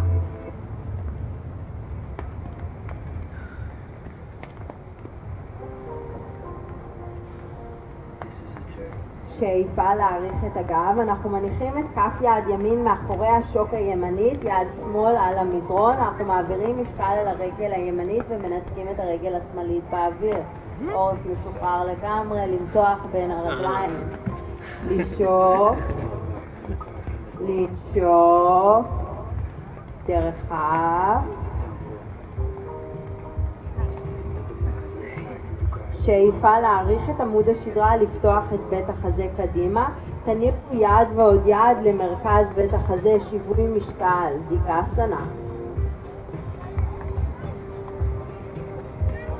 שאיפה 9.39 9.95
להעריך 9.95 10.35
את 10.47 10.57
הגב, 10.57 10.99
אנחנו 11.01 11.31
מניחים 11.31 11.79
את 11.79 11.85
כף 11.95 12.21
יד 12.21 12.49
ימין 12.49 12.85
מאחורי 12.85 13.29
השוק 13.29 13.69
הימנית, 13.75 14.45
יד 14.45 14.69
שמאל 14.81 15.17
על 15.17 15.39
המזרון, 15.39 15.95
אנחנו 15.97 16.25
מעבירים 16.25 16.83
משקל 16.83 17.03
אל 17.03 17.27
הרגל 17.29 17.73
הימנית 17.73 18.25
ומנתקים 18.29 18.87
את 18.95 19.01
הרגל 19.01 19.35
השמאלית 19.35 19.85
באוויר. 19.91 20.43
עורף 20.93 21.19
משוחרר 21.27 21.85
לגמרי, 21.85 22.41
למתוח 22.47 22.99
בין 23.13 23.31
הרגליים, 23.31 23.91
לשאוף, 24.89 25.79
לנשוף, 27.41 28.87
דרך 30.07 30.35
האף. 30.51 31.46
שאיפה 36.07 36.61
להעריך 36.61 37.11
את 37.11 37.21
עמוד 37.21 37.49
השדרה, 37.49 37.97
לפתוח 37.97 38.45
את 38.55 38.61
בית 38.71 38.89
החזה 38.89 39.27
קדימה. 39.37 39.89
תניחו 40.25 40.75
יד 40.75 41.09
ועוד 41.15 41.41
יד 41.47 41.77
למרכז 41.83 42.47
בית 42.55 42.75
החזה, 42.75 43.17
שיווי 43.31 43.67
משקל, 43.67 44.33
דיגסנה. 44.49 45.25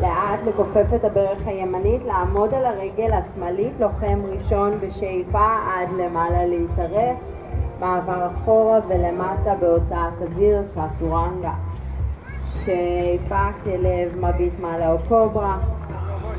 לאט 0.01 0.41
לכופף 0.47 0.95
את 0.95 1.05
הברך 1.05 1.39
הימנית, 1.47 2.03
לעמוד 2.05 2.55
על 2.55 2.67
הרגל 2.67 3.13
השמאלית, 3.13 3.73
לוחם 3.81 4.21
ראשון 4.29 4.73
בשאיפה 4.81 5.57
עד 5.75 5.89
למעלה 5.99 6.47
להתארך, 6.47 7.17
מעבר 7.81 8.27
אחורה 8.27 8.79
ולמטה 8.89 9.55
בהוצאת 9.61 10.23
אוויר, 10.23 10.63
צ'טורנגה. 10.75 11.53
שאיפה 12.65 13.49
כלב 13.65 14.27
מביט 14.27 14.53
מעלה 14.61 14.93
או 14.93 14.99
קוברה. 15.09 15.59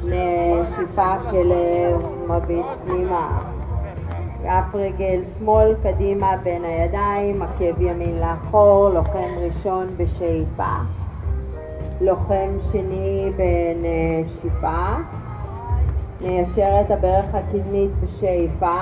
נשיפה 0.07 1.15
כלב, 1.31 2.01
מביט 2.27 2.65
פנימה. 2.85 3.39
כף 4.43 4.75
רגל 4.75 5.21
שמאל 5.37 5.75
קדימה 5.83 6.37
בין 6.43 6.63
הידיים, 6.65 7.41
עקב 7.41 7.81
ימין 7.81 8.19
לאחור, 8.19 8.89
לוחם 8.89 9.29
ראשון 9.37 9.87
בשאיפה. 9.97 10.73
לוחם 12.01 12.49
שני 12.71 13.31
בנשיפה. 13.37 14.85
ניישר 16.21 16.81
את 16.81 16.91
הברך 16.91 17.35
הקדמית 17.35 17.91
בשאיפה. 18.03 18.77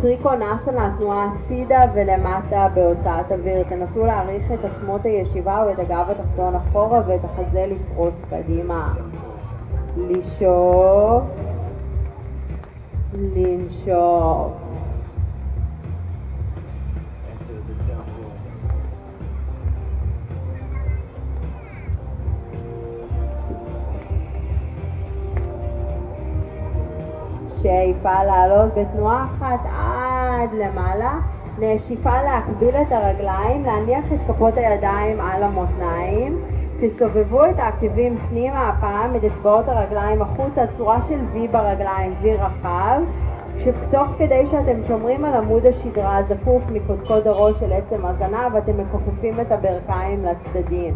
טריקונסנה, 0.00 0.94
תנועה 0.98 1.28
הצידה 1.34 1.80
ולמטה 1.94 2.68
בהוצאת 2.74 3.32
אוויר. 3.32 3.62
תנסו 3.68 4.06
להעריך 4.06 4.52
את 4.52 4.64
עצמות 4.64 5.04
הישיבה 5.04 5.62
או 5.64 5.70
את 5.70 5.78
הגב 5.78 6.06
התחתון 6.10 6.54
אחורה 6.54 7.00
ואת 7.06 7.24
החזה 7.24 7.66
לפרוס 7.66 8.14
קדימה. 8.30 8.94
לשאוף, 9.98 11.24
לנשוף. 13.12 14.52
שאיפה 27.62 28.24
לעלות 28.24 28.74
בתנועה 28.74 29.24
אחת 29.24 29.60
עד 29.66 30.50
למעלה, 30.52 31.18
נשיפה 31.58 32.22
להקביל 32.22 32.76
את 32.76 32.92
הרגליים, 32.92 33.64
להניח 33.64 34.04
את 34.12 34.18
כפות 34.28 34.54
הידיים 34.56 35.20
על 35.20 35.42
המותניים, 35.42 36.38
תסובבו 36.80 37.44
את 37.44 37.58
העקבים 37.58 38.16
פנימה 38.28 38.68
הפעם, 38.68 39.16
את 39.16 39.24
אצבעות 39.24 39.68
הרגליים 39.68 40.22
החוצה, 40.22 40.66
צורה 40.66 40.98
של 41.08 41.20
V 41.34 41.52
ברגליים, 41.52 42.14
V 42.22 42.26
רחב, 42.26 43.00
שתוך 43.58 44.08
כדי 44.18 44.46
שאתם 44.50 44.80
שומרים 44.88 45.24
על 45.24 45.34
עמוד 45.34 45.66
השדרה 45.66 46.16
הזקוף 46.16 46.62
מקודקוד 46.72 47.26
הראש 47.26 47.60
של 47.60 47.72
עצם 47.72 48.06
הזנב, 48.06 48.56
אתם 48.56 48.72
מכופפים 48.80 49.40
את 49.40 49.52
הברכיים 49.52 50.24
לצדדים. 50.24 50.94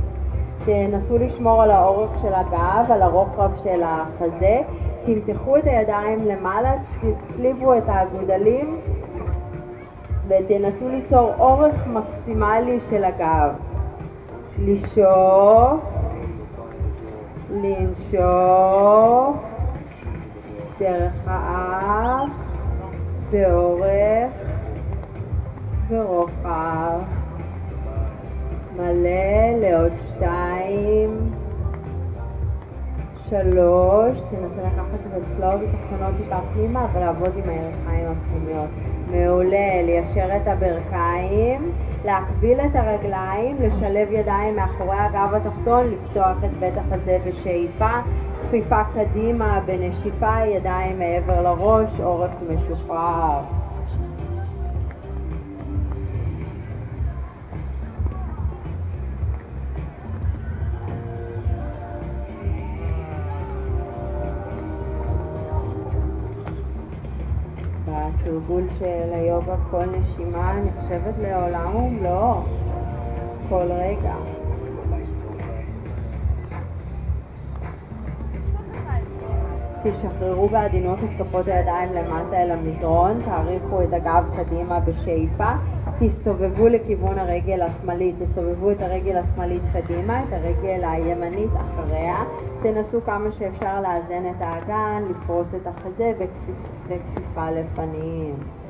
תנסו 0.64 1.18
לשמור 1.18 1.62
על 1.62 1.70
האורך 1.70 2.10
של 2.22 2.34
הגב, 2.34 2.92
על 2.92 3.02
הרוחב 3.02 3.50
של 3.64 3.82
החזה, 3.84 4.60
תמתחו 5.06 5.56
את 5.56 5.64
הידיים 5.66 6.24
למעלה, 6.24 6.72
תצליבו 7.00 7.78
את 7.78 7.84
האגודלים 7.86 8.78
ותנסו 10.28 10.88
ליצור 10.88 11.30
אורך 11.38 11.86
מקסימלי 11.86 12.78
של 12.90 13.04
הגב. 13.04 13.71
לשאוף, 14.58 15.80
לנשוף, 17.50 19.36
דרך 20.78 21.12
האף, 21.26 22.30
באורך 23.30 24.32
ורוחב. 25.88 27.00
מלא 28.76 29.60
לעוד 29.60 29.92
שתיים, 30.08 31.32
שלוש, 33.28 34.18
תנסה 34.30 34.66
לקחת 34.66 35.00
את 35.06 35.22
הצלעות 35.22 35.60
התחתונות 35.62 36.14
טיפה 36.16 36.36
פנימה 36.52 36.86
ולעבוד 36.92 37.32
עם 37.36 37.48
הירכיים 37.48 38.06
הפנימיות. 38.06 38.70
מעולה, 39.10 39.82
ליישר 39.82 40.36
את 40.36 40.48
הברכיים. 40.48 41.72
להקביל 42.04 42.60
את 42.60 42.76
הרגליים, 42.76 43.56
לשלב 43.62 44.08
ידיים 44.10 44.56
מאחורי 44.56 44.96
הגב 44.98 45.34
התחתון, 45.34 45.86
לפתוח 45.90 46.36
את 46.44 46.50
בית 46.58 46.74
החזה 46.76 47.18
בשאיפה, 47.26 47.90
כפיפה 48.42 48.84
קדימה 48.84 49.60
בנשיפה, 49.66 50.36
ידיים 50.46 50.98
מעבר 50.98 51.42
לראש, 51.42 52.00
עורף 52.00 52.30
משוחרר. 52.48 53.61
התרגול 68.22 68.62
של 68.78 69.12
היוגה 69.12 69.56
כל 69.70 69.84
נשימה 69.86 70.52
נחשבת 70.52 71.14
לעולם 71.18 71.76
ומלואו, 71.76 72.40
כל 73.48 73.68
רגע. 73.72 74.14
תשחררו 79.84 80.48
בעדינות 80.48 80.98
את 80.98 81.08
כפות 81.18 81.48
הידיים 81.48 81.92
למטה 81.92 82.42
אל 82.42 82.50
המזרון, 82.50 83.22
תאריכו 83.24 83.82
את 83.82 83.92
הגב 83.92 84.24
קדימה 84.36 84.80
בשאיפה, 84.80 85.50
תסתובבו 85.98 86.68
לכיוון 86.68 87.18
הרגל 87.18 87.62
השמאלית, 87.62 88.14
תסובבו 88.22 88.70
את 88.70 88.82
הרגל 88.82 89.16
השמאלית 89.16 89.62
קדימה, 89.72 90.22
את 90.22 90.32
הרגל 90.32 90.84
הימנית 90.84 91.50
אחריה, 91.56 92.24
תנסו 92.62 93.00
כמה 93.04 93.32
שאפשר 93.32 93.80
לאזן 93.80 94.26
את 94.30 94.40
האגן, 94.40 95.02
לפרוס 95.10 95.46
את 95.56 95.66
החזה 95.66 96.12
וכפיפה 96.88 97.50
לפנים. 97.50 98.61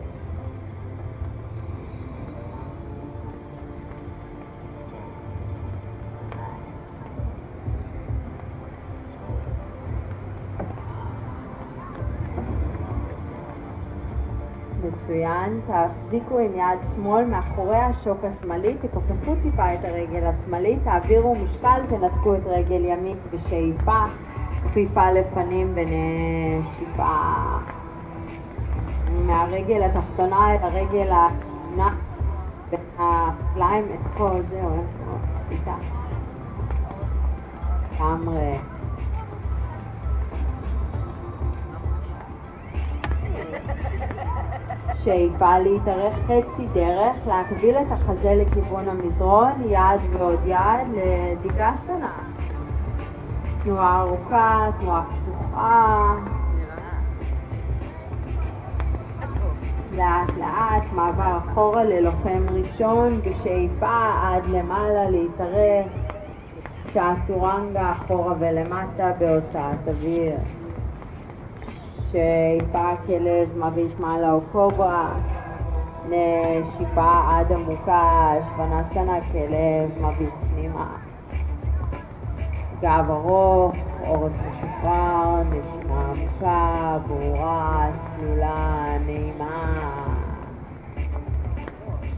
מצוין. 15.12 15.60
תחזיקו 15.66 16.38
עם 16.38 16.54
יד 16.54 16.78
שמאל 16.94 17.24
מאחורי 17.24 17.76
השוק 17.76 18.18
השמאלי, 18.24 18.74
תכופפו 18.74 19.34
טיפה 19.42 19.74
את 19.74 19.84
הרגל 19.84 20.26
השמאלית, 20.26 20.78
תעבירו 20.84 21.34
משקל, 21.34 21.80
תנתקו 21.88 22.34
את 22.34 22.46
רגל 22.46 22.84
ימין 22.84 23.16
בשאיפה, 23.32 24.04
כפיפה 24.64 25.10
לפנים 25.10 25.74
ונשיפה. 25.74 27.14
מהרגל 29.26 29.82
התחתונה 29.82 30.54
אל 30.54 30.58
הרגל 30.62 31.10
העליונה, 31.10 31.94
בין 32.70 32.80
הרגליים, 32.98 33.84
את 33.84 34.18
כל 34.18 34.40
זה 34.50 34.62
הולך 34.62 34.86
מאוד 35.06 35.20
איתה. 35.50 35.74
לגמרי. 37.94 38.58
שאיפה 45.04 45.58
להתארך 45.58 46.14
חצי 46.24 46.66
דרך, 46.72 47.16
להקביל 47.26 47.76
את 47.76 47.86
החזה 47.92 48.34
לכיוון 48.34 48.88
המזרון, 48.88 49.52
יד 49.68 50.00
ועוד 50.12 50.40
יד 50.46 50.88
לדיגסנה. 50.94 52.12
תנועה 53.64 54.00
ארוכה, 54.00 54.68
תנועה 54.80 55.04
פתוחה. 55.04 56.14
לאט 59.96 60.36
לאט, 60.38 60.82
מעבר 60.92 61.38
אחורה 61.38 61.84
ללוחם 61.84 62.46
ראשון, 62.50 63.20
בשאיפה 63.20 64.10
עד 64.22 64.46
למעלה 64.46 65.10
להתארך, 65.10 65.86
צ'אטורנגה 66.94 67.92
אחורה 67.92 68.34
ולמטה 68.38 69.12
בהוצאת 69.18 69.88
אוויר. 69.88 70.36
שאיפה 72.12 72.96
כלב 73.06 73.58
מביט 73.58 74.00
מעלה 74.00 74.32
או 74.32 74.40
קוברה, 74.52 75.12
נשיפה 76.08 77.12
עד 77.28 77.52
עמוקה, 77.52 78.32
שוונאסנה 78.48 79.20
כלב 79.32 80.06
מביט 80.06 80.34
פנימה. 80.50 80.86
גב 82.80 83.10
ארוך, 83.10 83.74
עורף 84.06 84.32
משוחרר, 84.32 85.42
נשימה 85.42 86.04
עמוקה, 86.10 86.98
ברורה, 87.06 87.90
צלולה, 88.06 88.84
נעימה. 89.06 89.74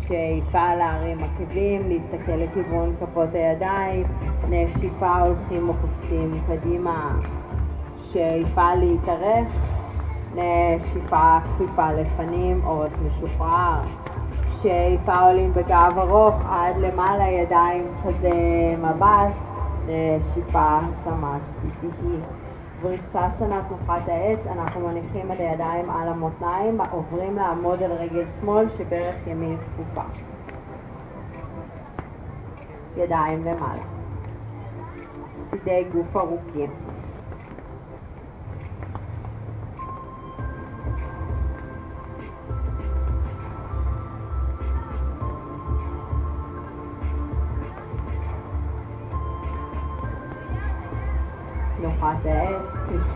שאיפה 0.09 0.75
להרים 0.75 1.19
עקבים, 1.19 1.83
להסתכל 1.89 2.33
לכיוון 2.33 2.95
כפות 3.01 3.29
הידיים, 3.35 4.07
נשיפה 4.51 5.19
הולכים 5.19 5.69
או 5.69 5.75
קדימה. 6.47 7.17
שאיפה 8.13 8.75
להתארך, 8.75 9.49
נשיפה 10.35 11.39
כפיפה 11.45 11.93
לפנים, 11.93 12.61
עורף 12.65 12.93
משוחרר. 13.07 13.81
שאיפה 14.63 15.15
עולים 15.15 15.53
בגב 15.53 15.99
ארוך 15.99 16.35
עד 16.49 16.77
למעלה, 16.77 17.29
ידיים 17.29 17.87
חזה 18.03 18.31
מבט, 18.79 19.35
נשיפה 19.87 20.79
סמסטיטי. 21.05 22.19
וריצסנה 22.81 23.63
תנוחת 23.69 24.09
העץ, 24.09 24.39
אנחנו 24.53 24.89
מניחים 24.89 25.33
את 25.33 25.41
הידיים 25.41 25.91
על 25.91 26.09
המותניים, 26.09 26.79
עוברים 26.91 27.37
לעמוד 27.37 27.83
על 27.83 27.93
רגל 27.93 28.25
שמאל 28.41 28.67
שברך 28.79 29.17
ימין 29.27 29.57
כפופה. 29.57 30.09
ידיים 32.97 33.45
למעלה. 33.45 33.83
צידי 35.51 35.85
גוף 35.93 36.17
ארוכים. 36.17 36.71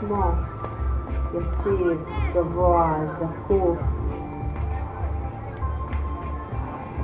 כשמו, 0.09 0.31
יציב, 1.35 2.05
גבוה, 2.35 2.97
זקוף. 3.19 3.79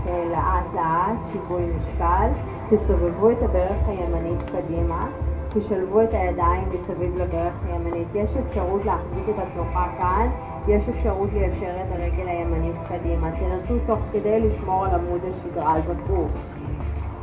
לאט 0.06 0.64
לאט, 0.74 1.16
שיווי 1.32 1.62
משקל, 1.76 2.28
תסובבו 2.70 3.30
את 3.30 3.42
הברך 3.42 3.76
הימנית 3.86 4.38
קדימה, 4.50 5.06
תשלבו 5.48 6.02
את 6.02 6.08
הידיים 6.12 6.64
מסביב 6.68 7.16
לברך 7.16 7.52
הימנית. 7.66 8.08
יש 8.14 8.30
אפשרות 8.36 8.84
להחזיק 8.84 9.28
את 9.28 9.34
התנוחה 9.38 9.86
כאן, 9.98 10.28
יש 10.68 10.88
אפשרות 10.88 11.28
ליישר 11.32 11.76
את 11.76 11.92
הרגל 11.92 12.28
הימנית 12.28 12.76
קדימה. 12.88 13.30
תנסו 13.30 13.74
תוך 13.86 13.98
כדי 14.12 14.40
לשמור 14.40 14.84
על 14.84 14.90
עמוד 14.94 15.20
השדרה 15.24 15.80
זקוף. 15.80 16.30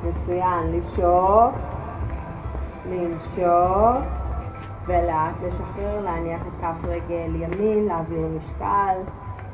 מצוין, 0.03 0.71
לשאוף, 0.71 1.53
לנשוף. 2.89 4.20
ולאט 4.85 5.35
לשחרר, 5.47 6.01
להניח 6.01 6.41
את 6.41 6.61
כף 6.61 6.87
רגל 6.87 7.35
ימין, 7.35 7.85
להעביר 7.85 8.27
משקל, 8.27 8.97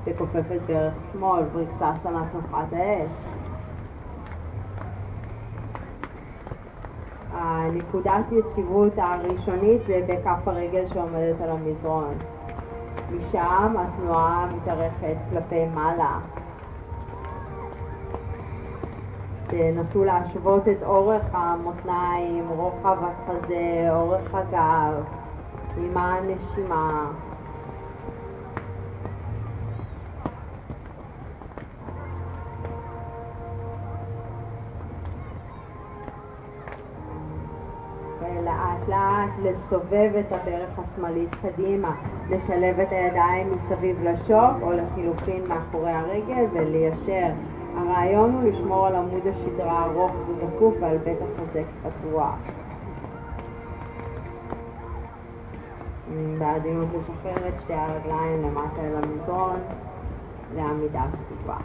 לכופף 0.07 0.51
את 0.55 0.61
ברך 0.67 0.93
שמאל, 1.11 1.43
בריקססנה 1.43 2.23
תנוחת 2.31 2.73
האש. 2.73 3.11
נקודת 7.73 8.31
יציבות 8.31 8.93
הראשונית 8.97 9.81
זה 9.87 9.99
בכף 10.07 10.47
הרגל 10.47 10.87
שעומדת 10.93 11.41
על 11.41 11.49
המזרון. 11.49 12.13
משם 13.11 13.75
התנועה 13.77 14.47
מתארכת 14.55 15.15
כלפי 15.29 15.65
מעלה. 15.65 16.19
תנסו 19.47 20.03
להשוות 20.03 20.67
את 20.67 20.83
אורך 20.83 21.23
המותניים, 21.31 22.49
רוחב 22.49 22.97
החזה, 23.01 23.87
אורך 23.91 24.35
הגב, 24.35 25.03
עם 25.77 25.97
הנשימה. 25.97 27.11
ולאט 38.19 38.87
לאט 38.87 39.31
לסובב 39.43 40.11
את 40.19 40.31
הברך 40.31 40.79
השמאלית 40.79 41.35
קדימה, 41.35 41.95
לשלב 42.29 42.79
את 42.79 42.91
הידיים 42.91 43.51
מסביב 43.51 44.03
לשוק 44.03 44.61
או 44.61 44.71
לחילופין 44.71 45.47
מאחורי 45.47 45.91
הרגל 45.91 46.45
וליישר. 46.53 47.56
הרעיון 47.77 48.33
הוא 48.33 48.43
לשמור 48.43 48.87
על 48.87 48.95
עמוד 48.95 49.27
השדרה 49.27 49.85
ארוך 49.85 50.11
וזקוף 50.29 50.75
ועל 50.81 50.97
בית 50.97 51.17
החזה 51.21 51.63
פתוח. 51.83 52.35
בעדינות 56.39 56.87
לשחרר 56.87 57.47
את 57.47 57.53
שתי 57.61 57.73
הרגליים 57.73 58.43
למטה 58.43 58.81
אל 58.81 58.95
המזרון 58.95 59.59
לעמידה 60.55 61.01
זקופה. 61.11 61.57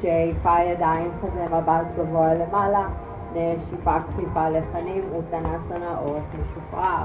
שאיפה 0.00 0.60
ידיים 0.60 1.10
חזה 1.20 1.44
מבט 1.44 1.86
גבוה 1.98 2.34
למעלה, 2.34 2.88
נשיפה 3.34 3.96
כפיפה 4.00 4.48
לפנים, 4.48 5.02
אוטנסנה 5.12 5.98
אורך 5.98 6.24
משוחרר. 6.40 7.04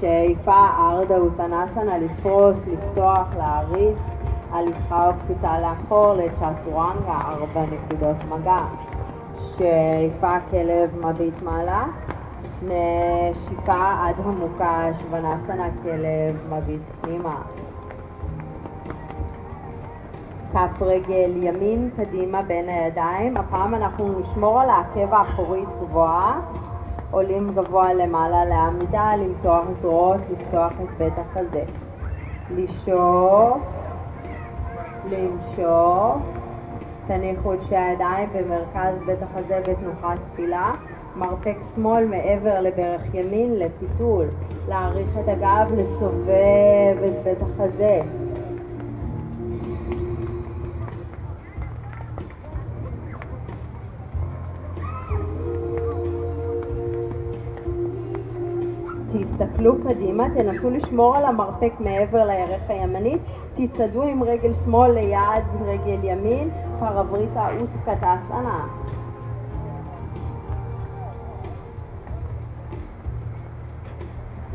שאיפה 0.00 0.66
ארדה 0.78 1.16
אוטנסנה 1.16 1.98
לפרוס, 1.98 2.58
לפתוח, 2.66 3.34
להאריך. 3.38 3.98
הליכה 4.54 5.08
או 5.08 5.12
קפיצה 5.14 5.60
לאחור 5.60 6.14
לצ'אטורנגה, 6.14 7.18
ארבע 7.28 7.62
נקודות 7.62 8.16
מגע. 8.28 8.64
שאיפה 9.58 10.40
כלב 10.50 11.06
מביט 11.06 11.42
מעלה, 11.42 11.84
נשיפה 12.62 13.92
עד 14.02 14.14
עמוקה, 14.24 14.88
שוונאסנה 15.00 15.68
כלב 15.82 16.36
מביט 16.50 16.82
פנימה. 17.00 17.36
כף 20.52 20.82
רגל 20.82 21.30
ימין 21.36 21.90
קדימה 21.96 22.42
בין 22.42 22.68
הידיים, 22.68 23.36
הפעם 23.36 23.74
אנחנו 23.74 24.20
נשמור 24.20 24.60
על 24.60 24.70
העקב 24.70 25.14
האחורית 25.14 25.68
גבוהה, 25.80 26.40
עולים 27.10 27.50
גבוה 27.54 27.94
למעלה 27.94 28.44
לעמידה, 28.44 29.10
למתוח 29.16 29.64
זרועות, 29.80 30.20
לפתוח 30.30 30.72
את 30.82 30.98
בית 30.98 31.14
החזה. 31.18 31.64
לשאוף 32.50 33.83
למשוך, 35.10 36.16
תניחו 37.06 37.54
את 37.54 37.58
שתי 37.66 37.76
הידיים 37.76 38.28
במרכז 38.34 38.94
בית 39.06 39.22
החזה 39.22 39.60
בתנוחת 39.68 40.18
תפילה, 40.32 40.72
מרפק 41.16 41.56
שמאל 41.74 42.04
מעבר 42.04 42.60
לברך 42.60 43.14
ימין 43.14 43.58
לפיתול, 43.58 44.26
להעריך 44.68 45.08
את 45.20 45.28
הגב, 45.28 45.72
לסובב 45.76 47.02
את 47.06 47.24
בית 47.24 47.38
החזה. 47.42 48.00
תסתכלו 59.12 59.74
קדימה, 59.88 60.26
תנסו 60.34 60.70
לשמור 60.70 61.16
על 61.16 61.24
המרפק 61.24 61.72
מעבר 61.80 62.24
לירך 62.24 62.62
הימנית 62.68 63.20
תצעדו 63.56 64.02
עם 64.02 64.22
רגל 64.22 64.54
שמאל 64.54 64.90
ליד 64.90 65.44
רגל 65.66 65.98
ימין, 66.02 66.50
פרבריטה 66.80 67.48
אוסקטסנה. 67.60 68.66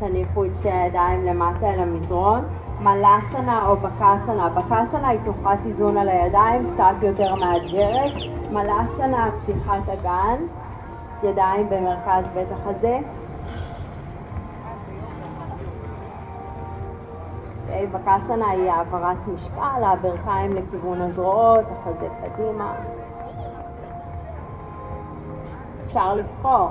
תניחו 0.00 0.44
את 0.44 0.50
שתי 0.58 0.70
הידיים 0.70 1.26
למטה 1.26 1.74
אל 1.74 1.80
המזרון. 1.80 2.44
מלאסנה 2.80 3.66
או 3.66 3.76
בקסנה. 3.76 4.48
בקסנה 4.48 5.08
היא 5.08 5.20
תוכת 5.24 5.58
איזון 5.66 5.96
על 5.96 6.08
הידיים, 6.08 6.70
קצת 6.74 6.94
יותר 7.02 7.34
מאתגרת. 7.34 8.12
מלאסנה, 8.52 9.30
פתיחת 9.42 9.88
אגן, 9.88 10.36
ידיים 11.22 11.68
במרכז 11.68 12.24
בית 12.34 12.48
החזה. 12.52 12.98
בקסנה 17.86 18.50
היא 18.50 18.70
העברת 18.70 19.16
משקל, 19.34 19.84
הברכיים 19.84 20.52
לכיוון 20.52 21.00
הזרועות, 21.00 21.64
החזה 21.72 22.08
קדימה. 22.22 22.74
אפשר 25.86 26.14
לבחור. 26.14 26.68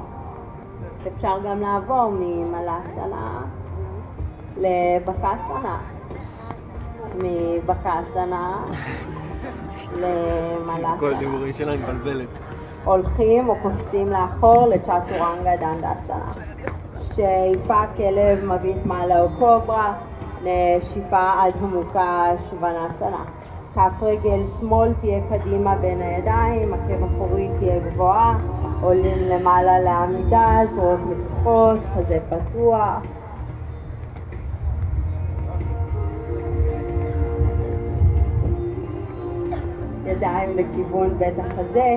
אפשר 1.08 1.40
גם 1.46 1.60
לעבור 1.60 2.12
ממלאסנה 2.20 3.42
לבקסנה. 4.58 5.78
מבקסנה 7.16 8.58
למלאסנה. 9.96 10.98
כל 11.00 11.14
הדיבורים 11.14 11.54
שלה 11.54 11.78
מתבלבלת. 11.78 12.28
הולכים 12.86 13.50
או 13.50 13.56
קופצים 13.62 14.08
לאחור 14.08 14.68
לצ'טורנגה 14.68 15.56
דנדסנה. 15.60 16.32
שאיפה 17.16 17.84
כלב 17.98 18.46
מביט 18.46 18.86
מעלה 18.86 19.22
או 19.22 19.28
קוברה, 19.40 19.94
נשיפה 20.44 21.32
עד 21.40 21.54
המוקה 21.62 22.32
שוונאסנה. 22.50 23.24
כף 23.76 24.04
רגל 24.04 24.44
שמאל 24.60 24.94
תהיה 25.02 25.20
קדימה 25.30 25.76
בין 25.76 26.02
הידיים, 26.02 26.74
עקב 26.74 27.04
אחורי 27.04 27.50
תהיה 27.60 27.80
גבוהה, 27.80 28.38
עולים 28.82 29.18
למעלה 29.18 29.80
לעמידה, 29.80 30.60
זרועות 30.70 31.00
מתוחות, 31.00 31.80
חזה 31.94 32.20
פתוח. 32.30 33.04
ידיים 40.06 40.58
לכיוון 40.58 41.18
בית 41.18 41.40
החזה, 41.40 41.96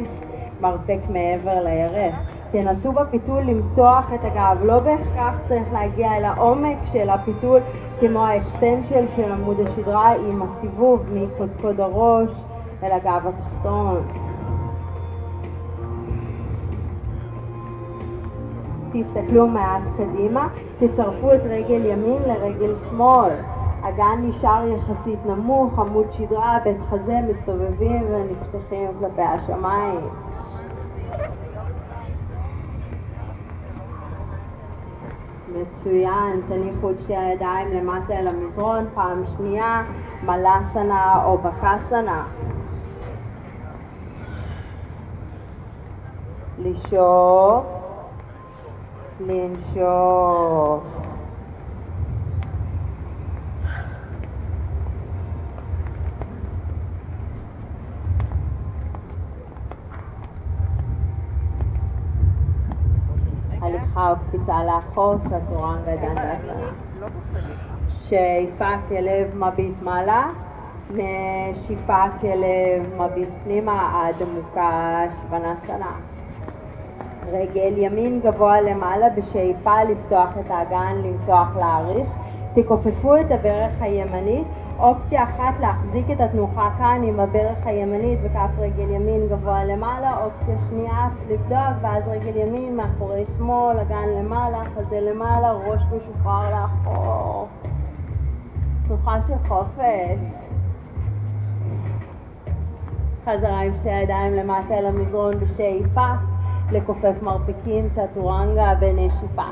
מרפק 0.61 0.99
מעבר 1.09 1.65
לירך. 1.65 2.15
תנסו 2.53 2.93
בפיתול 2.93 3.43
למתוח 3.43 4.13
את 4.15 4.21
הגב, 4.23 4.57
לא 4.65 4.79
בהכרח 4.79 5.35
צריך 5.49 5.73
להגיע 5.73 6.17
אל 6.17 6.25
העומק 6.25 6.77
של 6.93 7.11
הפיתול 7.11 7.61
כמו 8.01 8.27
האקסטנשל 8.27 9.07
של 9.17 9.33
עמוד 9.33 9.57
השדרה 9.61 10.13
עם 10.13 10.43
הסיבוב 10.43 11.03
מקודקוד 11.13 11.81
הראש 11.81 12.31
אל 12.83 12.93
הגב 12.93 13.23
התחתון. 13.27 14.03
תסתכלו 18.93 19.47
מעט 19.47 19.83
קדימה, 19.97 20.49
תצרפו 20.79 21.35
את 21.35 21.41
רגל 21.45 21.85
ימין 21.85 22.23
לרגל 22.27 22.75
שמאל. 22.91 23.33
הגן 23.83 24.19
נשאר 24.23 24.69
יחסית 24.69 25.19
נמוך, 25.27 25.79
עמוד 25.79 26.07
שדרה, 26.13 26.59
בית 26.65 26.77
חזה, 26.91 27.21
מסתובבים 27.31 28.03
ונפתחים 28.11 28.89
כלפי 29.01 29.23
השמיים. 29.23 30.01
מצוין, 35.55 36.41
תניחו 36.49 36.91
את 36.91 37.01
שתי 37.01 37.17
הידיים 37.17 37.69
למטה 37.69 38.19
אל 38.19 38.27
המזרון, 38.27 38.87
פעם 38.95 39.23
שנייה, 39.37 39.83
מלאסנה 40.23 41.25
או 41.25 41.39
בקסנה. 41.39 42.25
לשאוף, 46.59 47.65
לנשוף. 49.21 51.02
הליכה 64.03 64.11
או 64.11 64.17
קפיצה 64.29 64.65
לאחור, 64.65 65.15
צ'טורנגה 65.19 65.97
דנדסנה. 65.97 67.09
שאיפה 67.89 68.69
כלב 68.89 69.37
מביט 69.37 69.83
מעלה, 69.83 70.25
נשיפה 70.91 72.05
כלב 72.21 73.03
מביט 73.03 73.29
פנימה 73.45 74.03
עד 74.07 74.23
עמוקה 74.23 75.01
שוונאסנה. 75.23 75.93
רגל 77.33 77.73
ימין 77.77 78.21
גבוה 78.21 78.61
למעלה 78.61 79.07
בשאיפה 79.11 79.85
לפתוח 79.85 80.29
את 80.41 80.51
האגן, 80.51 80.97
למתוח 81.05 81.57
להאריך. 81.57 82.09
תכופפו 82.55 83.17
את 83.17 83.31
הברך 83.31 83.73
הימנית. 83.81 84.47
אופציה 84.83 85.25
אחת 85.25 85.61
להחזיק 85.61 86.11
את 86.11 86.21
התנוחה 86.21 86.71
כאן 86.79 87.01
עם 87.05 87.21
הברך 87.21 87.59
הימנית 87.65 88.19
וכף 88.23 88.51
רגל 88.59 88.91
ימין 88.91 89.29
גבוה 89.29 89.65
למעלה, 89.65 90.25
אופציה 90.25 90.57
שנייה 90.69 91.09
לבדוק 91.29 91.83
ואז 91.83 92.03
רגל 92.09 92.37
ימין 92.37 92.77
מאחורי 92.77 93.25
שמאל, 93.39 93.79
אגן 93.79 94.09
למעלה, 94.19 94.63
חזה 94.75 95.01
למעלה, 95.01 95.53
ראש 95.53 95.83
משוחרר 95.83 96.51
לאחור. 96.51 97.49
תנוחה 98.87 99.23
של 99.27 99.49
חופש. 99.49 100.21
חזרה 103.25 103.61
עם 103.61 103.73
שתי 103.81 103.91
הידיים 103.91 104.35
למטה 104.35 104.75
אל 104.75 104.87
המזרון 104.87 105.35
בשאיפה, 105.41 106.07
לכופף 106.73 107.23
מרפקים, 107.23 107.89
צ'טורנגה 107.95 108.75
בנשיפה. 108.81 109.49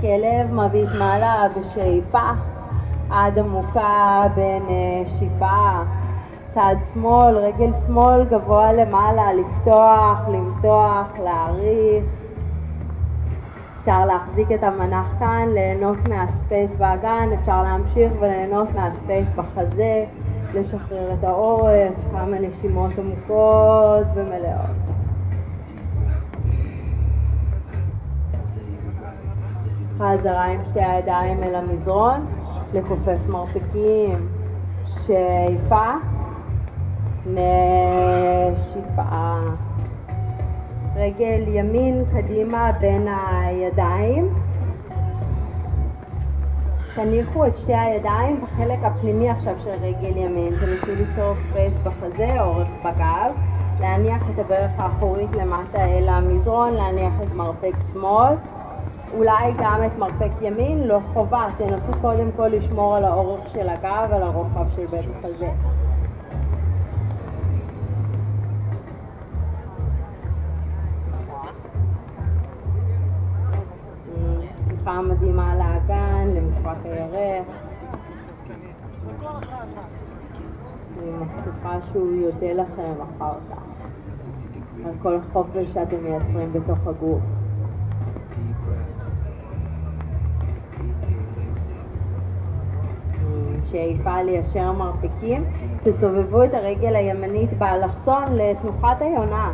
כלב 0.00 0.52
מביט 0.52 0.88
מעלה 0.98 1.46
בשאיפה. 1.56 2.30
עד 3.12 3.38
עמוקה 3.38 4.22
בנשיפה, 4.34 5.82
צד 6.54 6.76
שמאל, 6.94 7.36
רגל 7.36 7.70
שמאל 7.86 8.24
גבוה 8.24 8.72
למעלה, 8.72 9.32
לפתוח, 9.32 10.28
למתוח, 10.28 11.12
להאריך. 11.24 12.04
אפשר 13.80 14.04
להחזיק 14.04 14.52
את 14.52 14.62
המנח 14.62 15.06
כאן, 15.18 15.48
ליהנות 15.54 15.96
מהספייס 16.08 16.70
באגן, 16.78 17.28
אפשר 17.40 17.62
להמשיך 17.62 18.12
וליהנות 18.20 18.68
מהספייס 18.74 19.28
בחזה, 19.36 20.04
לשחרר 20.54 21.12
את 21.12 21.24
העורף, 21.24 21.94
כמה 22.12 22.38
נשימות 22.38 22.90
עמוקות 22.98 24.06
ומלאות. 24.14 24.92
חזרה 29.98 30.44
עם 30.44 30.60
שתי 30.70 30.80
הידיים 30.80 31.42
אל 31.42 31.54
המזרון. 31.54 32.26
לכופף 32.74 33.18
מרפקים, 33.28 34.28
שאיפה, 35.06 35.90
נשיפה. 37.26 39.02
רגל 40.96 41.44
ימין 41.48 42.04
קדימה 42.12 42.72
בין 42.80 43.08
הידיים. 43.08 44.28
תניחו 46.94 47.46
את 47.46 47.56
שתי 47.56 47.74
הידיים 47.74 48.40
בחלק 48.40 48.78
הפנימי 48.82 49.30
עכשיו 49.30 49.54
של 49.58 49.70
רגל 49.70 50.16
ימין. 50.16 50.54
תנסו 50.60 50.94
ליצור 50.94 51.34
space 51.34 51.74
בחזה, 51.84 52.40
אורך 52.40 52.68
בגב. 52.84 53.32
להניח 53.80 54.22
את 54.30 54.38
הברך 54.38 54.70
האחורית 54.78 55.30
למטה 55.32 55.84
אל 55.84 56.08
המזרון, 56.08 56.74
להניח 56.74 57.12
את 57.22 57.34
מרפק 57.34 57.74
שמאל. 57.92 58.34
אולי 59.14 59.52
גם 59.58 59.80
את 59.86 59.98
מרפק 59.98 60.30
ימין, 60.40 60.82
לא 60.88 60.98
חובה, 61.12 61.46
תנסו 61.58 61.92
קודם 62.00 62.30
כל 62.36 62.46
לשמור 62.46 62.96
על 62.96 63.04
האורך 63.04 63.50
של 63.52 63.68
הגב 63.68 64.06
ועל 64.10 64.22
הרוחב 64.22 64.70
של 64.70 64.86
בית 64.86 65.04
החזה. 65.18 65.48
פתיחה 74.66 75.02
מדהימה 75.02 75.54
לאגן, 75.56 76.28
למפרק 76.34 76.76
הירך. 76.84 77.46
אני 80.98 81.10
מבטיחה 81.10 81.78
שהוא 81.92 82.14
יודה 82.14 82.52
לכם 82.52 82.92
אחר 83.02 83.34
כך 83.50 83.62
על 84.84 84.92
כל 85.02 85.18
חופש 85.32 85.72
שאתם 85.72 85.96
מייצרים 86.02 86.52
בתוך 86.52 86.78
הגוף. 86.86 87.41
שאיפה 93.70 94.22
ליישר 94.22 94.72
מרפקים, 94.72 95.44
תסובבו 95.84 96.44
את 96.44 96.54
הרגל 96.54 96.96
הימנית 96.96 97.52
באלכסון 97.58 98.24
לתנוחת 98.36 99.02
היונה. 99.02 99.52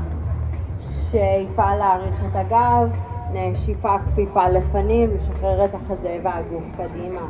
שאיפה 1.11 1.77
להאריך 1.77 2.25
את 2.31 2.37
הגב, 2.37 2.89
נשיפה 3.35 3.97
כפיפה 3.99 4.49
לפנים, 4.49 5.11
לשחרר 5.15 5.65
את 5.65 5.75
החזה 5.75 6.19
והגוף 6.23 6.65
קדימה. 6.77 7.27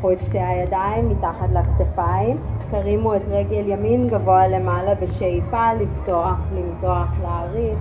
תניחו 0.00 0.12
את 0.12 0.18
שתי 0.28 0.38
הידיים 0.38 1.08
מתחת 1.08 1.48
לכתפיים, 1.52 2.36
תרימו 2.70 3.16
את 3.16 3.22
רגל 3.30 3.68
ימין 3.68 4.08
גבוה 4.08 4.48
למעלה 4.48 4.94
בשאיפה, 4.94 5.72
לפתוח, 5.74 6.38
למתוח, 6.52 7.08
להאריך. 7.22 7.78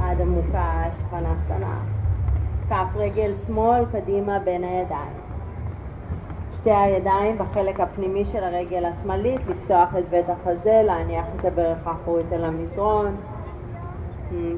עד 0.00 0.20
עמוקה 0.20 0.82
שפנסנה. 0.98 1.78
כף 2.68 2.96
רגל 2.96 3.32
שמאל 3.46 3.84
קדימה 3.92 4.38
בין 4.38 4.64
הידיים. 4.64 5.12
שתי 6.60 6.70
הידיים 6.70 7.38
בחלק 7.38 7.80
הפנימי 7.80 8.24
של 8.24 8.44
הרגל 8.44 8.84
השמאלית, 8.84 9.40
לפתוח 9.48 9.88
את 9.98 10.08
בית 10.10 10.26
החזה, 10.28 10.82
להניח 10.84 11.26
את 11.40 11.44
הברך 11.44 11.86
האחורית 11.86 12.32
אל 12.32 12.44
המזרון. 12.44 13.16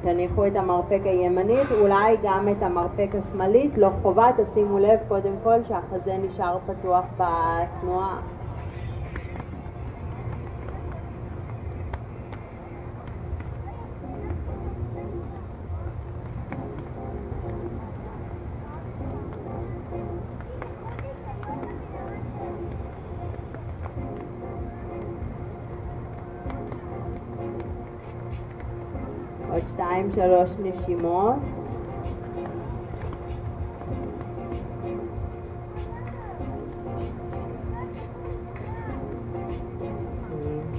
תניחו 0.02 0.46
את 0.46 0.56
המרפק 0.56 1.00
הימנית, 1.04 1.72
אולי 1.72 2.16
גם 2.22 2.48
את 2.48 2.62
המרפק 2.62 3.08
השמאלית, 3.14 3.78
לא 3.78 3.88
חובה, 4.02 4.26
תשימו 4.36 4.78
לב 4.78 4.98
קודם 5.08 5.32
כל 5.44 5.64
שהחזה 5.68 6.16
נשאר 6.22 6.58
פתוח 6.66 7.04
בתנועה. 7.18 8.39
שתיים, 30.00 30.12
שלוש 30.12 30.50
נשימות. 30.58 31.34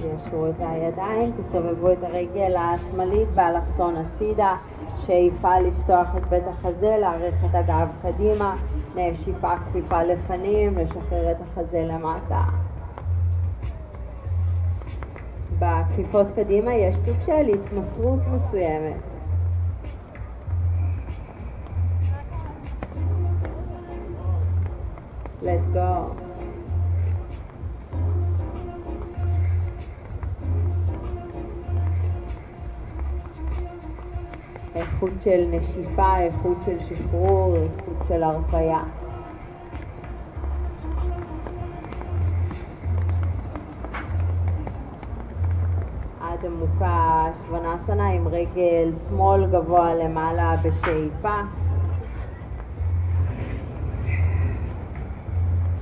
תיישרו 0.00 0.46
את 0.46 0.54
הידיים, 0.58 1.32
תסובבו 1.32 1.92
את 1.92 2.02
הרגל 2.02 2.56
השמאלית 2.56 3.28
באלכסון 3.28 3.94
הצידה, 3.96 4.56
שאיפה 5.06 5.58
לפתוח 5.58 6.08
את 6.16 6.22
בית 6.28 6.44
החזה, 6.46 6.96
להאריך 7.00 7.34
את 7.44 7.54
הגב 7.54 7.92
קדימה, 8.02 8.56
נשיפה 8.96 9.56
כפיפה 9.56 10.02
לפנים, 10.02 10.78
לשחרר 10.78 11.30
את 11.30 11.36
החזה 11.40 11.84
למטה. 11.88 12.40
בכפיפות 15.58 16.26
קדימה 16.36 16.74
יש 16.74 16.96
סוג 16.96 17.16
של 17.26 17.48
התמסרות 17.48 18.20
מסוימת. 18.32 19.11
Let's 25.44 25.66
go. 25.74 26.16
איכות 34.74 35.10
של 35.24 35.44
נשיפה, 35.50 36.18
איכות 36.18 36.56
של 36.66 36.78
שחרור, 36.88 37.56
איכות 37.56 37.96
של 38.08 38.22
הרפאיה. 38.22 38.82
עד 46.20 46.46
עמוקה 46.46 47.26
שוונאסנה 47.46 48.08
עם 48.08 48.28
רגל 48.28 48.92
שמאל 49.08 49.46
גבוה 49.46 49.94
למעלה 49.94 50.56
בשאיפה. 50.56 51.40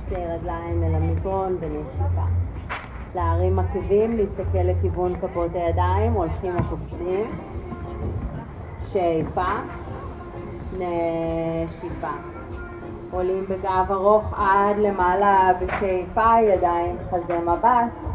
רגליים 0.15 0.83
אל 0.83 0.95
המזרון 0.95 1.57
ונשיפה. 1.59 2.25
להרים 3.15 3.59
עקבים, 3.59 4.17
להסתכל 4.17 4.57
לכיוון 4.57 5.15
כפות 5.15 5.51
הידיים, 5.53 6.13
הולכים 6.13 6.55
וקופצים. 6.55 7.31
שאיפה, 8.91 9.51
נשיפה. 10.73 12.11
עולים 13.11 13.45
בגב 13.49 13.85
ארוך 13.89 14.33
עד 14.37 14.77
למעלה 14.77 15.51
בשאיפה, 15.61 16.41
ידיים 16.41 16.95
חזה 17.09 17.39
מבט. 17.39 18.11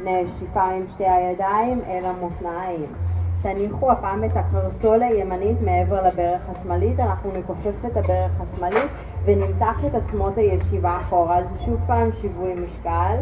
נשיפה 0.00 0.62
עם 0.62 0.84
שתי 0.94 1.06
הידיים 1.06 1.80
אל 1.86 2.04
המותניים. 2.04 2.86
תניחו 3.42 3.92
הפעם 3.92 4.24
את 4.24 4.36
הקרסול 4.36 5.02
הימנית 5.02 5.60
מעבר 5.60 6.06
לברך 6.06 6.40
השמאלית, 6.48 7.00
אנחנו 7.00 7.30
נכופף 7.38 7.84
את 7.86 7.96
הברך 7.96 8.30
השמאלית 8.40 8.90
ונמתח 9.24 9.76
את 9.86 9.94
עצמות 9.94 10.38
הישיבה 10.38 10.98
אחורה. 11.00 11.38
אז 11.38 11.46
שוב 11.64 11.80
פעם 11.86 12.10
שיווי 12.20 12.54
משקל. 12.54 13.16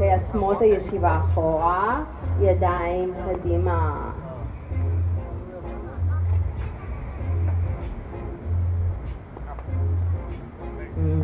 עצמות 0.00 0.60
הישיבה 0.60 1.16
אחורה, 1.16 2.00
ידיים 2.40 3.12
קדימה. 3.26 4.10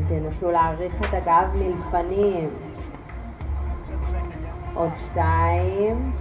תנסו 0.08 0.50
להעריך 0.50 0.94
את 1.00 1.14
הגב 1.14 1.50
מלפנים. 1.54 2.50
עוד 4.74 4.90
שתיים, 5.10 6.12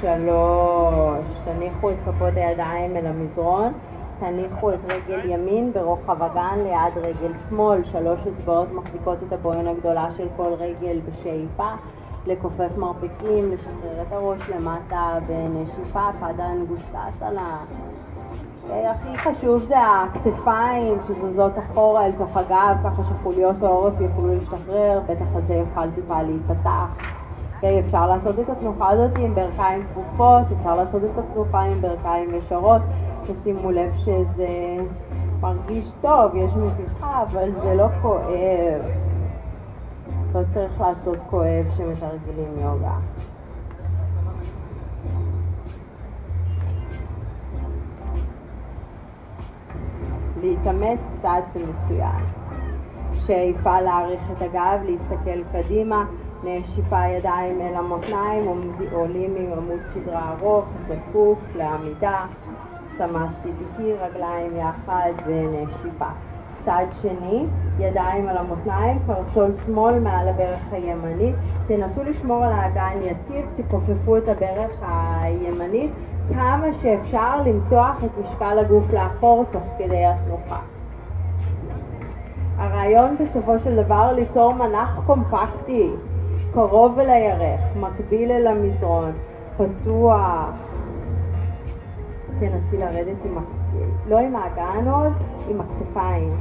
שלוש, 0.00 1.26
תניחו 1.44 1.90
את 1.90 1.96
כפות 2.04 2.36
הידיים 2.36 2.96
אל 2.96 3.06
המזרון, 3.06 3.72
תניחו 4.20 4.72
את 4.72 4.78
רגל 4.88 5.30
ימין 5.30 5.72
ברוחב 5.72 6.22
הגן 6.22 6.58
ליד 6.62 6.96
רגל 6.96 7.32
שמאל, 7.48 7.84
שלוש 7.84 8.20
אצבעות 8.26 8.68
מחזיקות 8.72 9.18
את 9.28 9.32
הבוין 9.32 9.66
הגדולה 9.66 10.08
של 10.16 10.28
כל 10.36 10.52
רגל 10.58 11.00
בשאיפה, 11.00 11.70
לכופף 12.26 12.76
מרפקים, 12.76 13.52
לשחרר 13.52 14.02
את 14.02 14.12
הראש 14.12 14.40
למטה 14.48 15.18
בנשיפה, 15.26 16.08
פדה 16.20 16.46
אנגוסטסלה. 16.46 17.64
הכי 18.70 19.18
חשוב 19.18 19.64
זה 19.64 19.76
הכתפיים 19.78 20.98
שזזות 21.08 21.52
אחורה 21.58 22.06
אל 22.06 22.12
תוך 22.12 22.36
הגב, 22.36 22.76
ככה 22.84 23.02
שחוליות 23.04 23.62
העורף 23.62 23.94
יוכלו 24.00 24.34
להשתחרר, 24.34 25.00
בטח 25.08 25.26
הזה 25.34 25.54
יוכל 25.54 25.90
טיפה 25.90 26.22
להיפתח. 26.22 26.86
Okay, 27.60 27.86
אפשר 27.86 28.06
לעשות 28.06 28.38
את 28.38 28.48
התנוחה 28.50 28.90
הזאת 28.90 29.18
עם 29.18 29.34
ברכיים 29.34 29.86
כפופות, 29.90 30.42
אפשר 30.58 30.74
לעשות 30.76 31.02
את 31.04 31.18
התנוחה 31.18 31.60
עם 31.60 31.80
ברכיים 31.80 32.34
ישרות, 32.34 32.82
תשימו 33.26 33.70
לב 33.70 33.92
שזה 33.96 34.76
מרגיש 35.40 35.84
טוב, 36.00 36.34
יש 36.34 36.50
מפיכה, 36.52 37.22
אבל 37.22 37.50
זה 37.62 37.74
לא 37.74 37.86
כואב. 38.02 38.80
לא 40.34 40.40
צריך 40.54 40.80
לעשות 40.80 41.18
כואב 41.30 41.64
כשמתרגלים 41.70 42.58
יוגה. 42.58 42.94
להתאמץ 50.40 50.98
קצת 51.18 51.42
זה 51.54 51.60
מצוין. 51.60 52.24
שאיפה 53.14 53.80
להאריך 53.80 54.20
את 54.32 54.42
הגב, 54.42 54.80
להסתכל 54.84 55.42
קדימה, 55.52 56.04
נשיפה 56.44 57.06
ידיים 57.06 57.60
אל 57.60 57.74
המותניים, 57.74 58.72
עולים 58.92 59.34
עם 59.36 59.52
עמוד 59.52 59.80
סדרה 59.94 60.32
ארוך, 60.40 60.64
זקוף 60.88 61.38
לעמידה, 61.56 62.26
סמסתי 62.98 63.48
דיקי, 63.58 63.92
רגליים 63.92 64.56
יחד 64.56 65.12
ונשיפה. 65.26 66.08
צד 66.64 66.86
שני, 67.02 67.46
ידיים 67.78 68.28
על 68.28 68.36
המותניים, 68.36 68.98
קרסול 69.06 69.54
שמאל 69.54 70.00
מעל 70.00 70.28
הברך 70.28 70.60
הימנית, 70.72 71.34
תנסו 71.66 72.02
לשמור 72.04 72.44
על 72.44 72.52
האגן 72.52 72.98
יציב, 73.02 73.46
תכופפו 73.56 74.16
את 74.16 74.28
הברך 74.28 74.70
הימנית 74.80 75.90
כמה 76.34 76.66
שאפשר 76.82 77.42
למתוח 77.46 78.04
את 78.04 78.10
משקל 78.24 78.58
הגוף 78.58 78.90
לאחור 78.92 79.44
תוך 79.50 79.62
כדי 79.78 80.04
התנוחה. 80.04 80.58
הרעיון 82.56 83.16
בסופו 83.20 83.58
של 83.58 83.82
דבר 83.84 84.12
ליצור 84.12 84.54
מנח 84.54 85.00
קומפקטי, 85.06 85.90
קרוב 86.54 86.98
אל 86.98 87.10
הירך, 87.10 87.60
מקביל 87.76 88.32
אל 88.32 88.46
המזרון, 88.46 89.12
פתוח. 89.56 90.50
תנסי 92.40 92.78
לרדת 92.78 93.16
עם, 93.24 93.38
לא 94.06 94.18
עם 94.18 94.36
האגן 94.36 94.88
עוד, 94.88 95.12
עם 95.48 95.60
הכתפיים. 95.60 96.36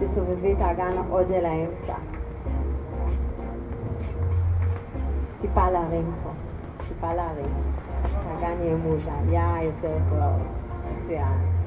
תסובבי 0.00 0.52
את 0.52 0.60
האגן 0.60 0.98
עוד 1.10 1.30
אל 1.30 1.44
האמצע. 1.44 1.94
טיפה 5.40 5.70
להרים 5.70 6.10
פה, 6.24 6.30
טיפה 6.88 7.14
להרים. 7.14 7.77
האגן 8.04 8.62
יהיה 8.62 8.76
מאוזן, 8.76 9.32
יא 9.32 9.62
יותר 9.62 9.98
טוב, 10.10 10.42
מצוין. 10.84 11.58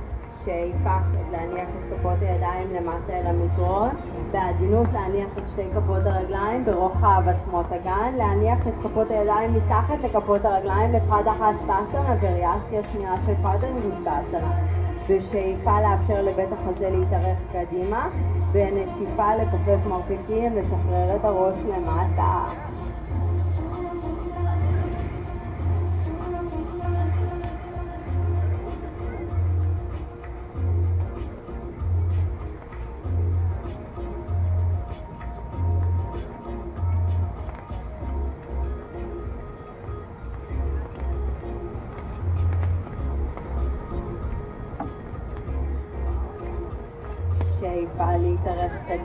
שאיפה 0.45 0.97
להניח 1.31 1.69
את 1.69 1.93
כפות 1.93 2.21
הידיים 2.21 2.73
למטה 2.73 3.13
אל 3.13 3.27
המזרון, 3.27 3.89
בעדינות 4.31 4.87
להניח 4.93 5.29
את 5.37 5.43
שתי 5.51 5.67
כפות 5.75 6.05
הרגליים 6.05 6.65
ברוחב 6.65 7.23
עצמות 7.27 7.65
הגן, 7.71 8.13
להניח 8.17 8.67
את 8.67 8.73
כפות 8.83 9.11
הידיים 9.11 9.53
מתחת 9.53 10.03
לכפות 10.03 10.45
הרגליים 10.45 10.93
לפרדה 10.93 11.33
חסטסנה 11.33 12.15
וריאסיה 12.21 12.81
שנייה 12.91 13.15
של 13.25 13.33
פרדה 13.41 13.67
מבוסטסנה. 13.71 14.51
בשאיפה 15.09 15.81
לאפשר 15.81 16.21
לבית 16.21 16.49
החזה 16.51 16.89
להתארך 16.89 17.37
קדימה, 17.53 18.09
ונשיפה 18.51 19.35
לכופף 19.35 19.85
מרפקים, 19.85 20.55
לשחרר 20.55 21.15
את 21.15 21.25
הראש 21.25 21.55
למטה. 21.55 22.70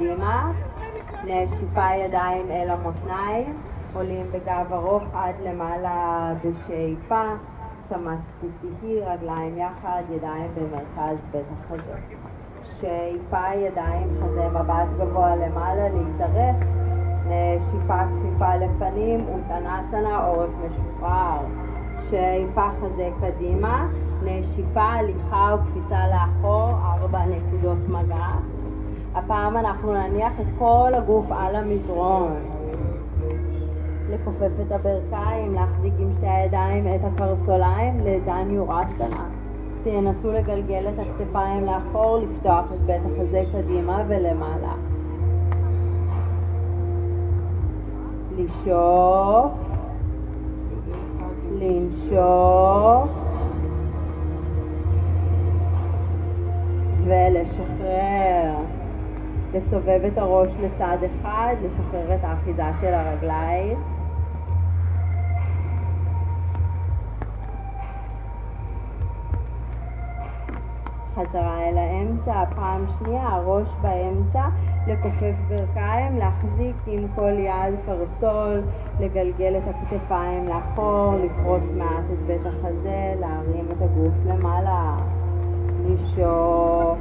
קדימה, 0.06 0.52
נשיפה 1.24 1.94
ידיים 1.94 2.50
אל 2.50 2.70
המותניים, 2.70 3.56
עולים 3.94 4.26
בגב 4.32 4.72
ארוך 4.72 5.02
עד 5.14 5.34
למעלה 5.44 6.32
בשאיפה, 6.44 7.22
סמסטיטי, 7.88 9.00
רגליים 9.00 9.58
יחד, 9.58 10.02
ידיים 10.10 10.50
במרכז 10.54 11.16
בית 11.30 11.46
החזה. 11.52 11.96
שאיפה 12.80 13.54
ידיים 13.54 14.08
חזה 14.20 14.48
מבט 14.48 14.88
גבוה 14.98 15.36
למעלה, 15.36 15.88
להתארך, 15.88 16.56
נשיפה 17.26 17.98
כפיפה 17.98 18.56
לפנים, 18.56 19.26
אוטנסנה, 19.28 20.26
עורף 20.26 20.50
משוחרר. 20.64 21.40
שאיפה 22.10 22.68
חזה 22.80 23.10
קדימה, 23.20 23.88
נשיפה, 24.22 24.82
הליכה 24.82 25.54
וקפיצה 25.54 26.08
לאחור, 26.08 26.70
ארבע 26.70 27.20
נקודות 27.26 27.88
מגע. 27.88 28.55
הפעם 29.16 29.56
אנחנו 29.56 29.92
נניח 29.92 30.32
את 30.40 30.46
כל 30.58 30.92
הגוף 30.94 31.26
על 31.30 31.56
המזרון. 31.56 32.34
לכופף 34.10 34.50
את 34.66 34.72
הברכיים, 34.72 35.54
להחזיק 35.54 35.92
עם 35.98 36.12
שתי 36.16 36.26
הידיים 36.26 36.88
את 36.88 37.00
הקרסוליים 37.04 38.00
לדן 38.04 38.50
יורסנה. 38.50 39.28
תנסו 39.84 40.32
לגלגל 40.32 40.88
את 40.88 40.98
הכתפיים 40.98 41.64
לאחור, 41.64 42.18
לפתוח 42.18 42.64
את 42.74 42.80
בית 42.80 43.02
החזה 43.04 43.42
קדימה 43.52 44.02
ולמעלה. 44.08 44.74
לשאוף, 48.36 49.52
לנשוף 51.60 53.10
ולשחרר. 57.04 58.65
לסובב 59.54 60.00
את 60.06 60.18
הראש 60.18 60.50
לצד 60.60 60.98
אחד, 61.06 61.54
לשחרר 61.62 62.14
את 62.14 62.24
האחיזה 62.24 62.62
של 62.80 62.94
הרגליים. 62.94 63.78
חזרה 71.16 71.68
אל 71.68 71.78
האמצע, 71.78 72.44
פעם 72.54 72.84
שנייה, 72.98 73.28
הראש 73.28 73.68
באמצע, 73.82 74.42
לכופף 74.86 75.34
ברכיים, 75.48 76.16
להחזיק 76.16 76.76
עם 76.86 77.06
כל 77.14 77.32
יד 77.38 77.74
קרסול, 77.86 78.62
לגלגל 79.00 79.56
את 79.56 79.62
הכתפיים 79.68 80.48
לאחור, 80.48 81.14
לפרוס 81.24 81.64
מעט 81.76 82.04
את 82.12 82.18
בית 82.26 82.46
החזה, 82.46 83.14
להרים 83.20 83.66
את 83.70 83.82
הגוף 83.82 84.14
למעלה, 84.26 84.96
לשאוף, 85.86 86.98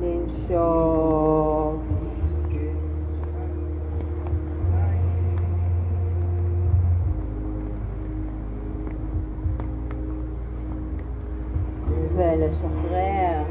לנשוף. 0.00 1.76
ולשחרר. 12.16 13.42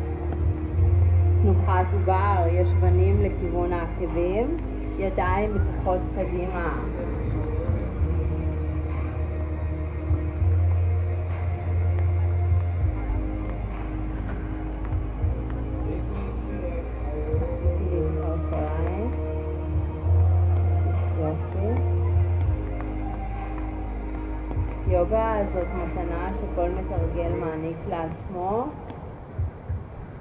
תנוחת 1.41 1.85
עובר, 1.93 2.43
יש 2.51 2.67
בנים 2.81 3.21
לכיוון 3.21 3.73
העקבים, 3.73 4.57
ידיים 4.97 5.51
מתוחות 5.55 5.99
קדימה. 6.15 6.94
שכל 26.55 26.69
מתרגל 26.69 27.35
מעניק 27.39 27.77
לעצמו. 27.89 28.63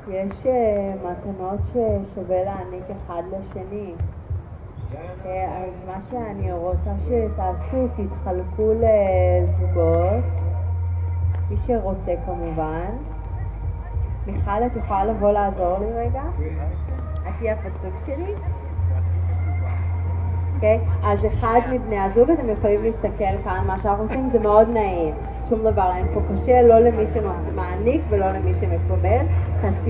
יש 0.09 0.47
אה, 0.47 0.95
מתנות 1.05 1.61
ששווה 1.67 2.45
להעניק 2.45 2.85
אחד 2.91 3.23
לשני. 3.33 3.95
אה, 5.27 5.65
אז 5.65 5.73
מה 5.87 6.03
שאני 6.11 6.53
רוצה 6.53 6.91
שתעשו, 7.01 7.89
תתחלקו 7.89 8.73
לזוגות, 8.73 10.25
מי 11.51 11.57
שרוצה 11.67 12.15
כמובן. 12.27 12.91
מיכל, 14.27 14.67
את 14.67 14.77
יכולה 14.77 15.05
לבוא 15.05 15.33
לעזור 15.33 15.79
לי 15.79 15.93
רגע? 15.93 16.23
את 17.29 17.33
תהיי 17.39 17.51
הפצוק 17.51 17.95
שלי? 18.07 18.35
אוקיי? 20.55 20.81
אז 21.03 21.19
אחד 21.27 21.61
מבני 21.73 21.99
הזוג, 21.99 22.31
אתם 22.31 22.49
יכולים 22.49 22.83
להסתכל 22.83 23.43
כאן, 23.45 23.65
מה 23.67 23.79
שאנחנו 23.83 24.05
עושים 24.05 24.31
זה 24.31 24.39
מאוד 24.39 24.69
נעים. 24.69 25.15
שום 25.49 25.61
דבר 25.61 25.91
אין 25.97 26.07
פה 26.15 26.21
קשה, 26.21 26.63
לא 26.63 26.79
למי 26.79 27.05
שמעניק 27.15 28.03
ולא 28.09 28.27
למי 28.31 28.53
שמקבל. 28.61 29.27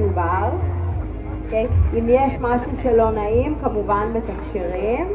עובר. 0.02 0.50
אוקיי? 1.44 1.66
Okay? 1.66 1.98
אם 1.98 2.06
יש 2.08 2.32
משהו 2.40 2.70
שלא 2.82 3.10
נעים, 3.10 3.54
כמובן 3.60 4.08
מתקשרים. 4.14 5.08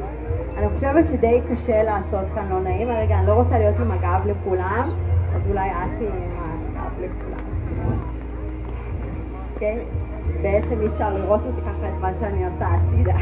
אני 0.58 0.70
חושבת 0.70 1.08
שדי 1.08 1.42
קשה 1.50 1.84
לעשות 1.84 2.26
כאן 2.36 2.50
לא 2.50 2.60
נעים. 2.60 2.88
רגע, 2.88 3.20
אני 3.20 3.28
לא 3.28 3.34
רוצה 3.34 3.60
להיות 3.60 3.76
עם 3.80 3.92
הגב 3.92 4.22
לכולם, 4.26 4.90
אז 5.36 5.42
אולי 5.50 5.70
את 5.70 5.76
תהיי 5.98 6.08
עם 6.08 6.32
הגב 6.76 6.92
לכולם. 6.98 7.50
אוקיי? 9.54 9.78
Okay? 9.78 10.10
בעצם 10.42 10.82
אי 10.82 10.88
אפשר 10.88 11.14
לראות 11.14 11.42
אותי 11.48 11.62
ככה 11.62 11.90
את 11.90 12.02
מה 12.02 12.12
שאני 12.20 12.46
עושה 12.46 12.68
הצידה. 12.68 13.16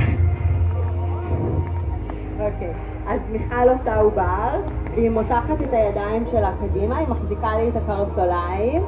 אוקיי, 2.39 2.70
okay. 2.70 2.97
אז 3.08 3.20
מיכל 3.32 3.70
עושה 3.70 3.99
עובר, 3.99 4.62
היא 4.95 5.10
מותחת 5.10 5.62
את 5.62 5.74
הידיים 5.74 6.24
שלה 6.32 6.51
קדימה, 6.62 6.97
היא 6.97 7.08
מחזיקה 7.08 7.58
לי 7.58 7.70
את 7.70 7.76
הקרסוליים? 7.76 8.84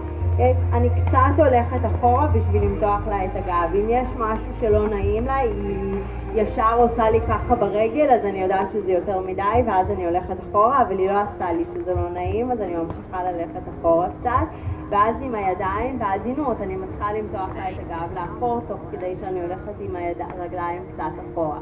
אני 0.74 0.90
קצת 0.90 1.34
הולכת 1.38 1.86
אחורה 1.86 2.28
בשביל 2.28 2.64
למתוח 2.64 3.08
לה 3.08 3.26
את 3.26 3.30
הגב. 3.36 3.76
אם 3.76 3.90
יש 3.90 4.08
משהו 4.18 4.54
שלא 4.60 4.88
נעים 4.88 5.26
לה, 5.26 5.36
היא 5.36 5.96
ישר 6.36 6.76
עושה 6.78 7.10
לי 7.10 7.22
ככה 7.22 7.56
ברגל, 7.56 8.10
אז 8.12 8.26
אני 8.26 8.42
יודעת 8.42 8.72
שזה 8.72 8.92
יותר 8.92 9.20
מדי, 9.20 9.64
ואז 9.66 9.92
אני 9.92 10.06
הולכת 10.06 10.36
אחורה, 10.50 10.82
אבל 10.82 11.00
היא 11.00 11.12
לא 11.12 11.20
עשתה 11.20 11.52
לי 11.52 11.64
שזה 11.74 11.94
לא 11.94 12.10
נעים, 12.10 12.52
אז 12.52 12.62
אני 12.62 12.76
ממשיכה 12.76 13.24
ללכת 13.24 13.62
אחורה 13.80 14.08
קצת. 14.20 14.48
ואז 14.90 15.16
עם 15.22 15.36
הידיים 15.36 16.00
בעדינות 16.00 16.58
אני 16.62 16.76
מתחילה 16.76 17.14
למתוח 17.14 17.50
לה 17.56 17.70
את 17.70 17.76
הגב 17.80 18.10
לאחור, 18.16 18.60
תוך 18.68 18.80
כדי 18.92 19.16
שאני 19.22 19.42
הולכת 19.42 19.74
עם 19.80 19.96
הרגליים 20.20 20.82
קצת 20.94 21.12
אחורה. 21.32 21.60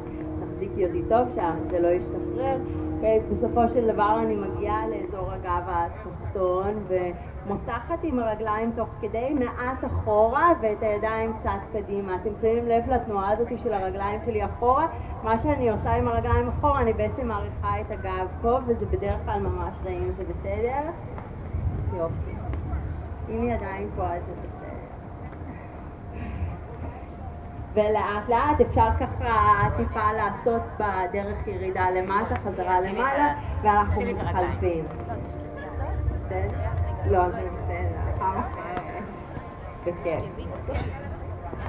תחזיקי 0.58 0.86
אותי 0.86 1.01
טוב 1.10 1.28
שזה 1.68 1.80
לא 1.80 1.88
ישתחרר. 1.88 2.58
אוקיי? 2.95 3.20
בסופו 3.32 3.62
של 3.74 3.93
דבר 3.93 4.18
אני 4.24 4.36
מגיעה 4.36 4.88
לאזור 4.88 5.32
הגב 5.32 5.64
התחתון 5.68 6.84
ומותחת 6.88 7.99
עם 8.03 8.20
הרגליים 8.20 8.72
תוך 8.76 8.89
כדי 9.01 9.34
מעט 9.34 9.86
אחורה 9.86 10.51
ואת 10.62 10.84
הידיים 10.84 11.34
קצת 11.39 11.60
קדימה. 11.74 12.16
אתם 12.16 12.30
שמים 12.41 12.66
לב 12.66 12.89
לתנועה 12.89 13.32
הזאת 13.32 13.60
של 13.64 13.74
הרגליים 13.74 14.20
שלי 14.26 14.45
אחורה? 14.45 14.88
מה 15.24 15.39
שאני 15.39 15.70
עושה 15.70 15.93
עם 15.93 16.08
הרגליים 16.08 16.47
אחורה, 16.47 16.82
אני 16.82 16.93
בעצם 16.93 17.28
מעריכה 17.28 17.82
את 17.82 17.91
הגב 17.91 18.28
פה 18.41 18.58
וזה 18.68 18.86
בדרך 18.86 19.26
כלל 19.26 19.39
ממש 19.39 19.76
נעים, 19.84 20.12
זה 20.18 20.24
בסדר? 20.24 20.89
יופי. 21.97 22.32
אם 23.30 23.41
היא 23.41 23.53
עדיין 23.53 23.89
פה 23.95 24.03
אז 24.03 24.22
זה 24.26 24.32
בסדר. 24.43 24.97
ולאט 27.78 28.30
לאט 28.30 28.62
אפשר 28.62 28.90
ככה 29.00 29.62
טיפה 29.78 30.12
לעשות 30.14 30.62
בדרך 30.80 31.48
ירידה 31.48 31.90
למטה, 31.90 32.36
חזרה 32.46 32.82
למעלה, 32.82 33.34
ואנחנו 33.62 34.02
מתחלפים. 34.02 34.86
לא, 37.06 37.30
זה 37.30 37.50
בסדר. 37.50 38.08
בכיף. 39.86 40.24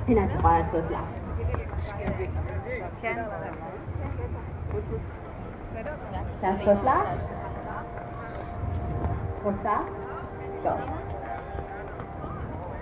הנה, 0.09 0.25
את 0.25 0.31
יכולה 0.39 0.59
לעשות 0.59 0.91
לך. 0.91 1.01
כן. 3.01 3.25
לעשות 6.43 6.79
לך? 6.85 7.09
רוצה? 9.43 9.77
טוב. 10.63 11.18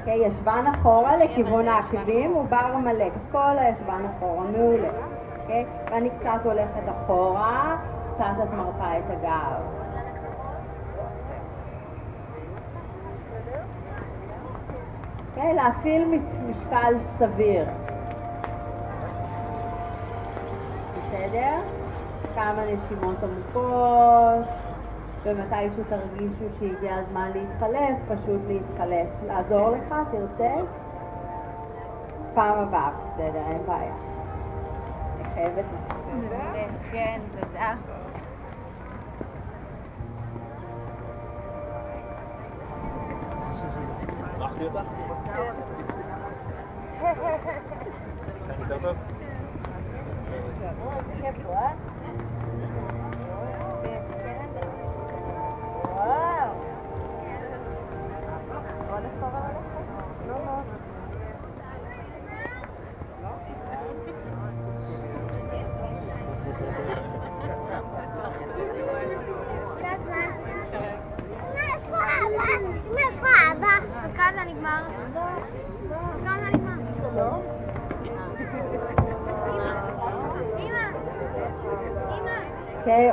אוקיי, 0.06 0.26
ישבן 0.26 0.64
אחורה 0.74 1.16
לכיוון 1.16 1.68
העקבים 1.68 2.36
ובר 2.36 2.76
מלא. 2.76 3.04
אז 3.04 3.28
כל 3.32 3.58
הישבן 3.58 4.02
אחורה, 4.16 4.44
מעולה. 4.44 4.88
אוקיי? 5.40 5.66
ואני 5.90 6.10
קצת 6.10 6.40
הולכת 6.44 6.82
אחורה, 6.90 7.76
קצת 8.14 8.24
את 8.42 8.52
מרפה 8.52 8.98
את 8.98 9.10
הגב. 9.10 9.62
אוקיי? 15.28 15.54
להפעיל 15.54 16.20
משקל 16.50 16.94
סביר. 17.18 17.64
בסדר? 20.96 21.60
כמה 22.34 22.62
נשימות 22.64 23.16
עמוקות, 23.22 24.46
ומתי 25.26 25.70
שתרגישו 25.76 26.44
שהגיע 26.60 26.94
הזמן 26.94 27.30
להתחלף, 27.34 27.96
פשוט 28.08 28.40
להתחלף. 28.46 29.06
לעזור 29.26 29.70
לך? 29.70 29.94
תרצה? 30.10 30.54
פעם 32.34 32.58
הבאה, 32.58 32.90
בסדר, 32.90 33.42
אין 33.50 33.66
בעיה. 33.66 33.94
אני 35.16 35.24
חייבת... 35.34 35.64
כן, 36.92 37.20
תודה. 37.40 37.74
מרחתי 44.38 44.64
אותך? 44.64 44.88
כאן 48.46 48.60
יותר 48.70 48.78
טוב? 48.82 48.96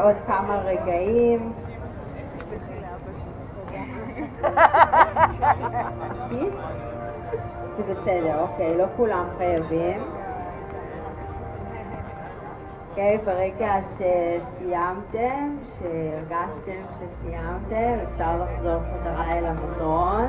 אוקיי, 0.03 0.15
עוד 0.15 0.25
כמה 0.27 0.61
רגעים. 0.65 1.53
זה 7.77 7.83
בסדר, 7.93 8.39
אוקיי, 8.39 8.77
לא 8.77 8.85
כולם 8.97 9.25
חייבים. 9.37 10.01
אוקיי, 12.89 13.17
ברגע 13.25 13.73
שסיימתם, 13.93 15.57
שהרגשתם 15.79 16.81
שסיימתם, 16.99 17.93
אפשר 18.13 18.43
לחזור 18.43 18.79
חזרה 18.79 19.37
אל 19.37 19.45
המזרון. 19.45 20.27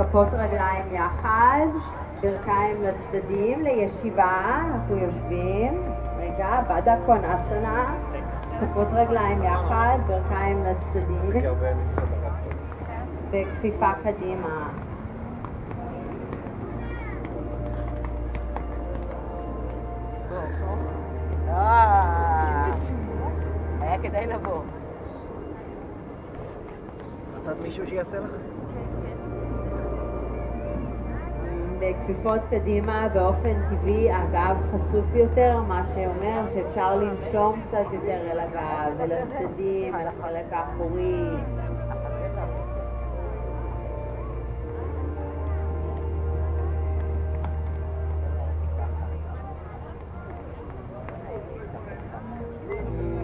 כפות 0.00 0.28
רגליים 0.32 0.94
יחד, 0.94 1.66
ברכיים 2.22 2.82
לצדדים, 2.82 3.62
לישיבה, 3.62 4.60
אנחנו 4.70 4.96
יושבים, 4.96 5.82
רגע, 6.18 6.60
בדה 6.68 6.96
קון 7.06 7.24
אסנה, 7.24 7.94
כפות 8.60 8.88
רגליים 8.92 9.42
יחד, 9.42 9.98
ברכיים 10.06 10.64
לצדדים. 10.64 11.52
וכפיפה 13.30 13.90
קדימה. 14.02 14.68
אה, 21.48 22.66
היה 23.80 23.98
כדאי 24.02 24.26
לבוא. 24.26 24.62
רצת 27.36 27.54
מישהו 27.62 27.86
שיעשה 27.86 28.20
לך? 28.20 28.30
בכפיפות 31.80 32.40
קדימה 32.50 33.08
באופן 33.14 33.54
טבעי 33.70 34.12
הגב 34.12 34.56
חשוף 34.72 35.04
יותר, 35.14 35.60
מה 35.68 35.82
שאומר 35.94 36.44
שאפשר 36.54 36.96
לנשום 36.96 37.60
קצת 37.68 37.92
יותר 37.92 38.30
אל 38.32 38.40
הגב, 38.40 39.00
אל 39.00 39.12
הצדדים, 39.12 39.94
אל 39.94 40.06
החלק 40.06 40.52
האחורי. 40.52 41.24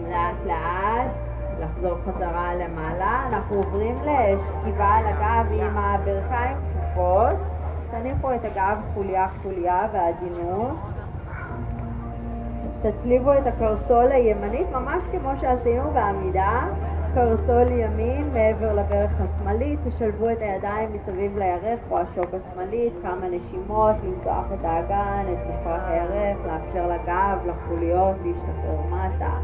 לאט 0.09 0.45
לאט, 0.45 1.11
לחזור 1.59 1.97
חזרה 2.05 2.55
למעלה. 2.55 3.27
אנחנו 3.27 3.55
עוברים 3.55 3.97
לשכיבה 4.01 4.85
על 4.85 5.05
הגב 5.05 5.51
עם 5.51 5.77
הברכיים 5.77 6.57
כפופות. 6.57 7.56
תניחו 7.91 8.35
את 8.35 8.45
הגב 8.45 8.77
חוליה 8.93 9.27
חוליה 9.43 9.87
בעדינות. 9.93 10.77
תצליבו 12.81 13.33
את 13.33 13.47
הקרסול 13.47 14.11
הימנית, 14.11 14.67
ממש 14.71 15.03
כמו 15.11 15.31
שעשינו 15.41 15.91
בעמידה. 15.93 16.67
קרסול 17.13 17.71
ימין 17.71 18.33
מעבר 18.33 18.73
לברך 18.73 19.11
השמאלית, 19.19 19.79
תשלבו 19.87 20.29
את 20.29 20.37
הידיים 20.41 20.89
מסביב 20.93 21.37
לירך 21.37 21.79
או 21.91 21.97
השוק 21.97 22.33
השמאלית, 22.33 22.93
כמה 23.01 23.27
נשימות, 23.29 23.95
לפתוח 24.03 24.45
את 24.53 24.65
האגן, 24.65 25.25
את 25.33 25.37
מפרק 25.49 25.81
הירך, 25.87 26.37
לאפשר 26.45 26.87
לגב, 26.87 27.37
לחוליות 27.45 28.15
להשתחרר 28.25 28.81
מטה. 28.89 29.37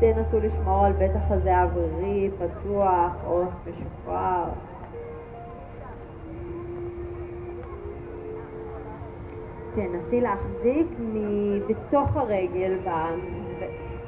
תנסו 0.00 0.40
לשמור 0.40 0.86
על 0.86 0.92
בית 0.92 1.12
החזה 1.16 1.56
האוורירי, 1.56 2.30
פתוח, 2.38 3.12
עוף 3.26 3.48
משוחרר. 3.66 4.44
תנסי 9.86 10.20
להחזיק 10.20 10.86
מבתוך 10.98 12.16
הרגל, 12.16 12.76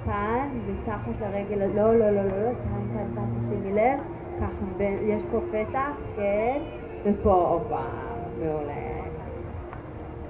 כאן, 0.07 0.49
מתחת 0.69 1.21
לרגל, 1.21 1.67
לא, 1.67 1.95
לא, 1.95 2.11
לא, 2.11 2.11
לא, 2.11 2.23
לא, 2.23 2.31
כאן, 2.31 2.83
כאן, 2.95 3.07
כאן, 3.15 3.25
שימי 3.49 3.73
לב, 3.73 4.01
ככה, 4.41 4.85
יש 5.03 5.23
פה 5.31 5.41
פתח, 5.51 5.91
כן, 6.17 6.59
ופה, 7.05 7.35
הופה, 7.35 7.81
מעולה. 8.39 8.91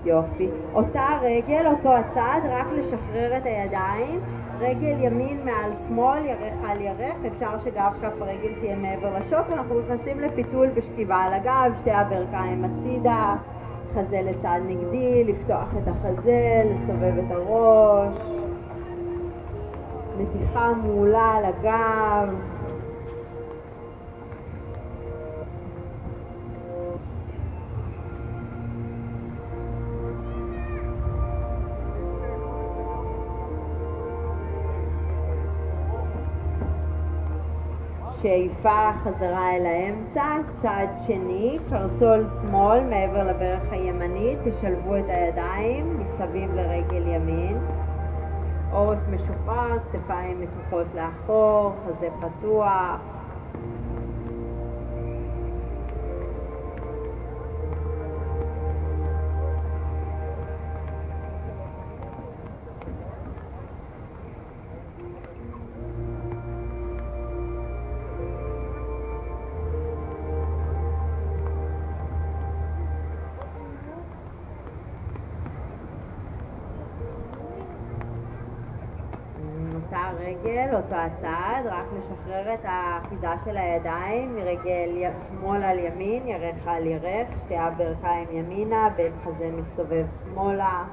יופי. 0.05 0.49
אותה 0.75 1.07
רגל, 1.23 1.67
אותו 1.67 1.95
הצד, 1.95 2.41
רק 2.51 2.67
לשחרר 2.73 3.37
את 3.37 3.47
הידיים. 3.47 4.21
רגל 4.59 4.97
ימין 5.01 5.45
מעל 5.45 5.75
שמאל, 5.75 6.27
ירך 6.27 6.55
על 6.69 6.81
ירך, 6.81 7.17
אפשר 7.27 7.59
שגב 7.59 7.93
כף 8.03 8.23
הרגל 8.23 8.53
תהיה 8.61 8.77
מעבר 8.77 9.19
לשוק. 9.19 9.53
אנחנו 9.53 9.81
נכנסים 9.81 10.21
לפיתול 10.21 10.69
בשכיבה 10.69 11.17
על 11.17 11.33
הגב, 11.33 11.73
שתי 11.81 11.91
הברכיים 11.91 12.65
הצידה, 12.65 13.35
חזה 13.95 14.21
לצד 14.25 14.61
נגדי, 14.67 15.25
לפתוח 15.25 15.69
את 15.83 15.89
החזה, 15.89 16.63
לסובב 16.65 17.19
את 17.19 17.31
הראש. 17.31 18.19
מתיחה 20.19 20.73
מעולה 20.83 21.35
על 21.37 21.45
הגב. 21.45 22.50
שאיפה 38.23 38.91
חזרה 39.05 39.57
אל 39.57 39.67
האמצע, 39.67 40.37
צד 40.63 40.87
שני, 41.07 41.59
קרסול 41.71 42.27
שמאל 42.41 42.81
מעבר 42.81 43.25
לברך 43.25 43.63
הימנית, 43.71 44.39
תשלבו 44.45 44.97
את 44.97 45.05
הידיים 45.09 45.99
מסביב 45.99 46.55
לרגל 46.55 47.07
ימין, 47.07 47.59
עורף 48.73 48.99
משוחרר, 49.09 49.77
כתפיים 49.93 50.41
מתוחות 50.41 50.87
לאחור, 50.95 51.73
חזה 51.87 52.09
פתוח. 52.21 53.20
הצד, 81.01 81.63
רק 81.65 81.85
לשחרר 81.99 82.55
את 82.55 82.61
האחיזה 82.65 83.45
של 83.45 83.57
הידיים 83.57 84.37
מרגל 84.37 85.11
שמאל 85.29 85.63
על 85.63 85.79
ימין, 85.79 86.27
ירך 86.27 86.67
על 86.67 86.87
ירך, 86.87 87.29
שתי 87.39 87.57
הברכיים 87.57 88.29
ימינה, 88.33 88.89
בן 88.97 89.13
חזה 89.25 89.51
מסתובב 89.57 90.07
שמאלה. 90.25 90.85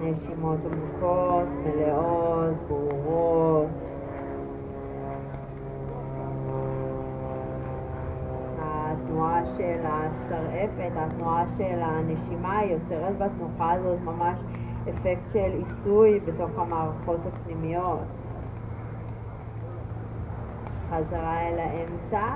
נשימות 0.00 0.58
עמוקות, 0.64 1.48
מלאות, 1.64 2.54
ברורות. 2.68 3.68
התנועה 8.58 9.42
של 9.56 9.80
השרעפת, 9.84 10.92
התנועה 10.96 11.44
של 11.58 11.78
הנשימה 11.80 12.64
בתנוחה 13.52 13.72
הזאת 13.72 13.98
ממש 14.04 14.38
אפקט 14.88 15.30
של 15.32 15.52
עיסוי 15.52 16.20
בתוך 16.20 16.50
המערכות 16.58 17.20
הפנימיות. 17.26 18.06
חזרה 20.90 21.48
אל 21.48 21.58
האמצע. 21.58 22.34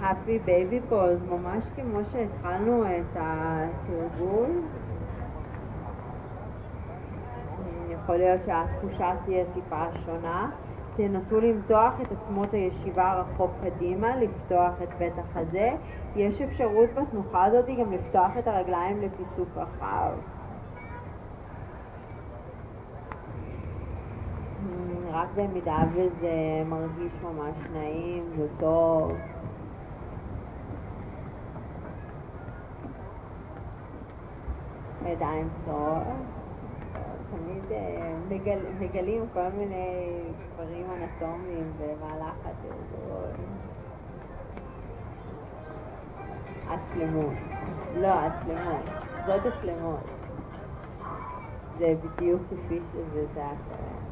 happy 0.00 0.38
baby 0.46 0.90
pose, 0.90 1.30
ממש 1.30 1.64
כמו 1.76 2.00
שהתחלנו 2.12 2.84
את 2.84 3.16
התרגול. 3.16 4.50
יכול 7.90 8.16
להיות 8.16 8.40
שהתחושה 8.44 9.12
תהיה 9.24 9.44
טיפה 9.54 9.84
שונה. 10.06 10.50
תנסו 10.96 11.40
למתוח 11.40 12.00
את 12.02 12.12
עצמות 12.12 12.52
הישיבה 12.54 13.14
רחוק 13.20 13.50
קדימה, 13.62 14.16
לפתוח 14.16 14.72
את 14.82 14.88
בית 14.98 15.12
החזה. 15.18 15.70
יש 16.16 16.40
אפשרות 16.40 16.90
בתנוחה 16.94 17.44
הזאת 17.44 17.66
גם 17.80 17.92
לפתוח 17.92 18.30
את 18.38 18.48
הרגליים 18.48 19.00
לפיסוק 19.00 19.48
רחב. 19.56 20.35
רק 25.16 25.28
במידה 25.34 25.78
וזה 25.94 26.62
מרגיש 26.66 27.12
ממש 27.22 27.56
נעים 27.72 28.24
וטוב. 28.38 29.12
ידיים 35.06 35.48
קצרות. 35.62 36.02
תמיד 37.30 37.72
אה, 37.72 38.14
מגל, 38.28 38.58
מגלים 38.80 39.24
כל 39.32 39.48
מיני 39.58 40.20
דברים 40.54 40.86
אנטומיים 40.90 41.72
במהלך 41.78 42.34
התרגול. 42.44 43.46
השלמות. 46.68 47.34
לא, 47.96 48.08
השלמות. 48.08 48.84
זאת 49.26 49.46
השלמות. 49.46 50.00
זה 51.78 51.94
בדיוק 52.04 52.42
כפי 52.50 52.80
שזה 52.92 53.26
זה 53.34 53.44
השלם. 53.44 54.05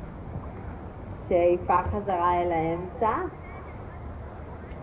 שאיפה 1.28 1.82
חזרה 1.82 2.42
אל 2.42 2.52
האמצע. 2.52 3.16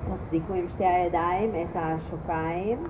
תחזיקו 0.06 0.54
עם 0.54 0.68
שתי 0.76 0.86
הידיים 0.86 1.50
את 1.56 1.76
השוקיים. 1.76 2.84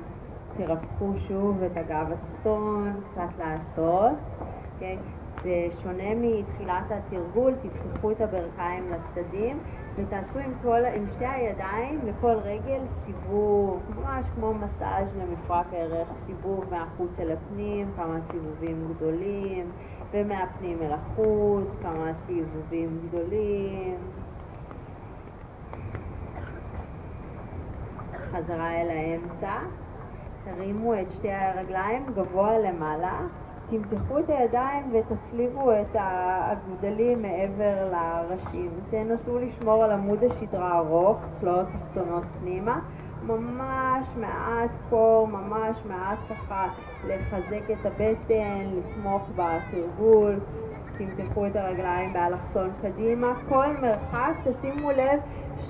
תרפחו 0.58 1.14
שוב 1.28 1.64
את 1.64 1.78
הגב 1.78 2.08
התחתון, 2.12 3.02
קצת 3.12 3.40
לעשות. 3.40 4.18
Okay. 4.80 5.22
בשונה 5.46 6.16
מתחילת 6.16 6.84
התרגול, 6.90 7.54
תפתחו 7.56 8.12
את 8.12 8.22
הברכיים 8.22 8.92
לצדדים 8.92 9.60
ותעשו 9.96 10.40
עם, 10.40 10.52
כל, 10.62 10.86
עם 10.96 11.06
שתי 11.16 11.26
הידיים 11.26 12.00
לכל 12.06 12.36
רגל 12.44 12.82
סיבוב, 13.06 13.80
ממש 13.96 14.26
כמו 14.36 14.54
מסאז' 14.54 15.08
למפרק 15.18 15.66
הערך, 15.72 16.08
סיבוב 16.26 16.66
מהחוץ 16.72 17.20
אל 17.20 17.32
הפנים, 17.32 17.88
כמה 17.96 18.20
סיבובים 18.32 18.94
גדולים, 18.96 19.72
ומהפנים 20.12 20.78
אל 20.82 20.92
החוץ, 20.92 21.68
כמה 21.82 22.12
סיבובים 22.28 23.00
גדולים. 23.08 23.98
חזרה 28.32 28.82
אל 28.82 28.90
האמצע, 28.90 29.54
תרימו 30.46 30.94
את 30.94 31.12
שתי 31.12 31.32
הרגליים 31.32 32.06
גבוה 32.16 32.60
למעלה. 32.60 33.20
תמתחו 33.70 34.20
את 34.20 34.30
הידיים 34.30 34.94
ותצליבו 34.94 35.72
את 35.72 35.96
הגדלים 36.00 37.22
מעבר 37.22 37.92
לראשים. 37.92 38.70
תנסו 38.90 39.40
לשמור 39.40 39.84
על 39.84 39.92
עמוד 39.92 40.24
השדרה 40.24 40.78
ארוך, 40.78 41.18
צלעות 41.40 41.68
תחתונות 41.68 42.24
פנימה. 42.40 42.80
ממש 43.28 44.08
מעט 44.20 44.70
קור, 44.90 45.28
ממש 45.28 45.51
מעט 45.86 46.20
ככה 46.30 46.68
לחזק 47.08 47.72
את 47.72 47.86
הבטן, 47.86 48.66
לתמוך 48.78 49.30
בתרגול. 49.36 50.40
תמתחו 50.98 51.48
את 51.48 51.56
הרגליים 51.56 52.14
באלכסון 52.14 52.70
קדימה. 52.82 53.34
כל 53.50 53.68
מרחק, 53.82 54.34
תשימו 54.44 54.92
לב 54.92 55.20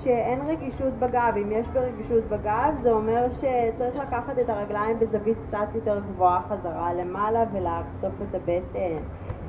שאין 0.02 0.40
רגישות 0.48 0.94
בגב. 0.94 1.34
אם 1.36 1.52
יש 1.52 1.68
ברגישות 1.68 2.24
בגב, 2.24 2.74
זה 2.82 2.92
אומר 2.92 3.26
שצריך 3.30 3.96
לקחת 3.96 4.38
את 4.38 4.48
הרגליים 4.48 4.98
בזווית 4.98 5.38
קצת 5.48 5.74
יותר 5.74 6.00
גבוהה 6.00 6.40
חזרה 6.48 6.94
למעלה 6.94 7.44
ולאסוף 7.52 8.22
את 8.22 8.34
הבטן. 8.34 9.02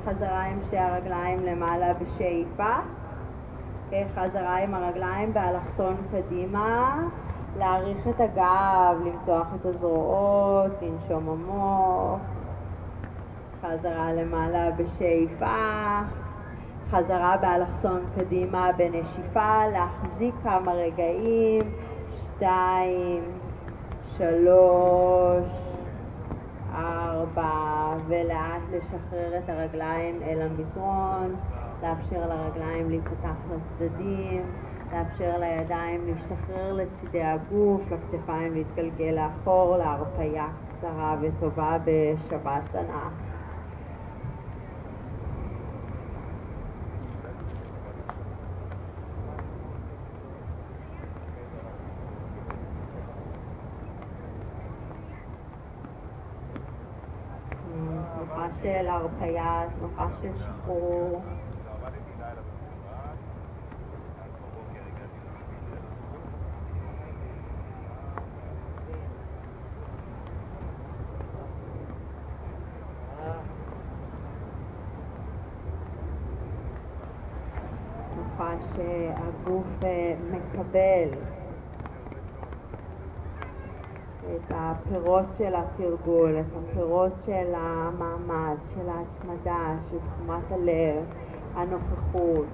חזרה 0.04 0.42
עם 0.44 0.58
שתי 0.66 0.78
הרגליים 0.78 1.40
למעלה 1.42 1.94
בשאיפה. 1.94 2.74
חזרה 4.14 4.56
עם 4.56 4.74
הרגליים 4.74 5.32
באלכסון 5.32 5.96
קדימה. 6.10 6.96
להעריך 7.58 8.08
את 8.08 8.20
הגב, 8.20 8.96
למתוח 9.04 9.46
את 9.54 9.66
הזרועות, 9.66 10.72
לנשום 10.82 11.28
עמוק. 11.28 12.20
חזרה 13.62 14.12
למעלה 14.12 14.70
בשאיפה. 14.70 16.00
חזרה 16.90 17.36
באלכסון 17.40 18.00
קדימה 18.18 18.70
בנשיפה, 18.76 19.66
להחזיק 19.72 20.34
כמה 20.42 20.72
רגעים, 20.72 21.62
שתיים, 22.10 23.22
שלוש, 24.16 25.46
ארבע, 26.74 27.96
ולאט 28.06 28.62
לשחרר 28.72 29.38
את 29.38 29.48
הרגליים 29.48 30.22
אל 30.22 30.42
המזרון, 30.42 31.34
לאפשר 31.82 32.28
לרגליים 32.28 32.90
להיפתח 32.90 33.36
לצדדים, 33.50 34.42
לאפשר 34.92 35.38
לידיים 35.38 36.06
להשתחרר 36.06 36.72
לצידי 36.72 37.22
הגוף, 37.22 37.80
לכתפיים 37.90 38.54
להתגלגל 38.54 39.14
לאחור, 39.14 39.76
להרפאיה 39.76 40.48
קצרה 40.78 41.16
וטובה 41.20 41.76
בשבסנה. 41.84 43.08
תנוחה 58.16 58.46
של 58.62 58.86
הרפאיה, 58.86 59.62
תנוחה 59.78 60.06
של 60.20 60.30
שחרור. 60.38 61.22
תנוחה 78.14 78.54
שהגוף 79.54 79.84
אה, 79.84 80.14
מקבל 80.30 81.08
את 84.36 84.52
הפירות 84.54 85.24
של 85.38 85.54
התרגול, 85.54 86.36
את 86.40 86.56
הפירות 86.56 87.12
של 87.26 87.52
המעמד, 87.54 88.56
של 88.74 88.88
ההצמדה, 88.88 89.76
של 89.90 89.96
תשומת 89.98 90.52
הלב, 90.52 91.04
הנוכחות. 91.54 92.46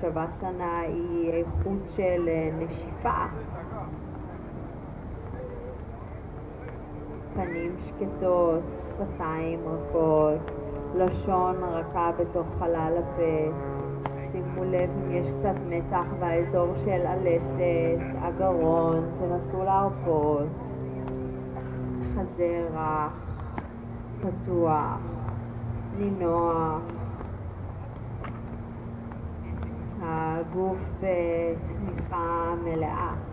שבסנה 0.00 0.80
היא 0.80 1.32
איכות 1.32 1.82
של 1.96 2.28
נשיפה. 2.58 3.26
פנים 7.52 7.76
שקטות, 7.86 8.62
שפתיים 8.88 9.60
רכות, 9.68 10.50
לשון 10.94 11.56
רכה 11.62 12.10
בתוך 12.18 12.46
חלל 12.58 12.94
הפה. 12.98 13.52
שימו 14.32 14.64
לב 14.64 14.90
אם 14.96 15.12
יש 15.12 15.26
קצת 15.38 15.60
מתח 15.68 16.06
באזור 16.20 16.74
של 16.84 17.06
הלסת, 17.06 18.16
הגרון, 18.18 19.04
תנסו 19.18 19.64
להרפות. 19.64 20.48
חזה 22.14 22.68
רך. 22.74 23.12
פתוח, 24.20 25.00
נינוח, 25.98 26.82
הגוף 30.02 30.78
בתמיכה 31.00 32.54
מלאה. 32.64 33.31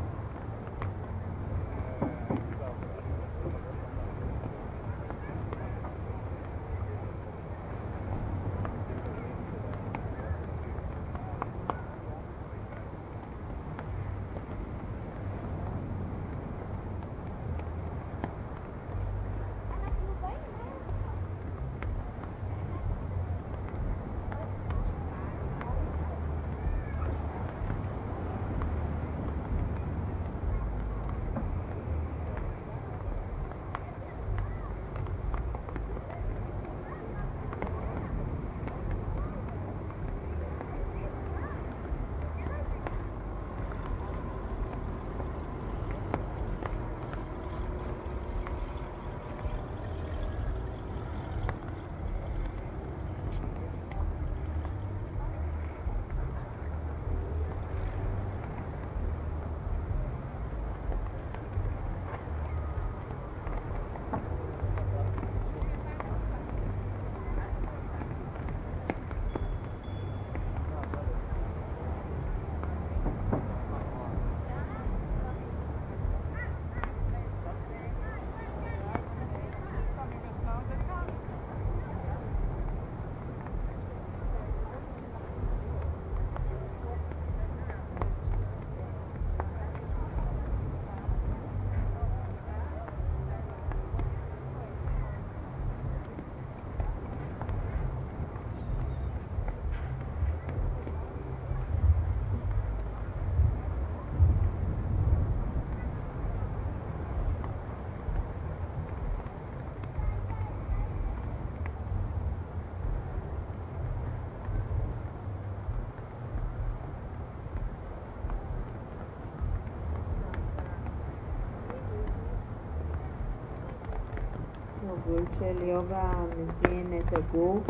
תרגול 125.10 125.26
של 125.40 125.64
יוגה 125.64 126.12
מזין 126.38 127.00
את 127.00 127.18
הגוף, 127.18 127.64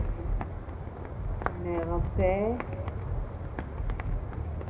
מרפא 1.63 2.51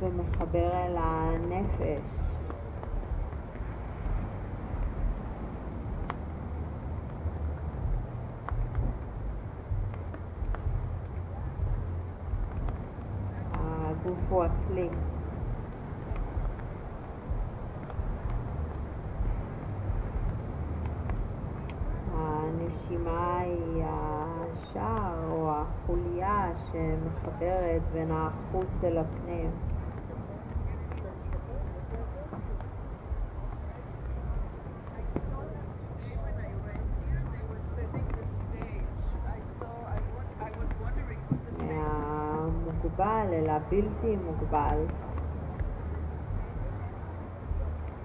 ומחבר 0.00 0.70
אל 0.72 0.96
הנפש. 0.96 2.02
הגוף 13.52 14.18
הוא 14.30 14.44
הכלי. 14.44 14.88
הנשימה 22.50 23.38
היא 23.38 23.84
השער 23.84 25.30
או 25.30 25.50
החוליה 25.50 26.52
שמחברת 26.72 27.79
בין 27.92 28.10
החוץ 28.10 28.84
אל 28.84 28.98
הפנים. 28.98 29.50
מהמוגבל 41.58 43.26
אל 43.32 43.50
הבלתי 43.50 44.16
מוגבל, 44.26 44.84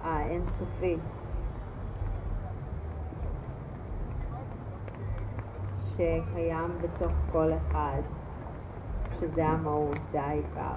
האינסופי. 0.03 0.97
שקיים 5.97 6.77
בתוך 6.81 7.11
כל 7.31 7.49
אחד, 7.53 8.01
שזה 9.19 9.45
המהות, 9.45 9.97
זה 10.11 10.21
העיקר. 10.21 10.73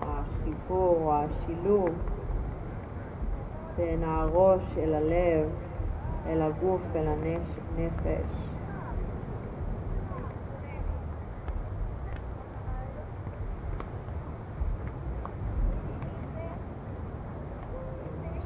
החיבור 0.00 0.96
או 1.00 1.12
השילוב 1.14 1.88
בין 3.76 4.04
הראש 4.04 4.62
אל 4.78 4.94
הלב, 4.94 5.48
אל 6.26 6.42
הגוף, 6.42 6.80
אל 6.94 7.06
הנפש. 7.06 8.44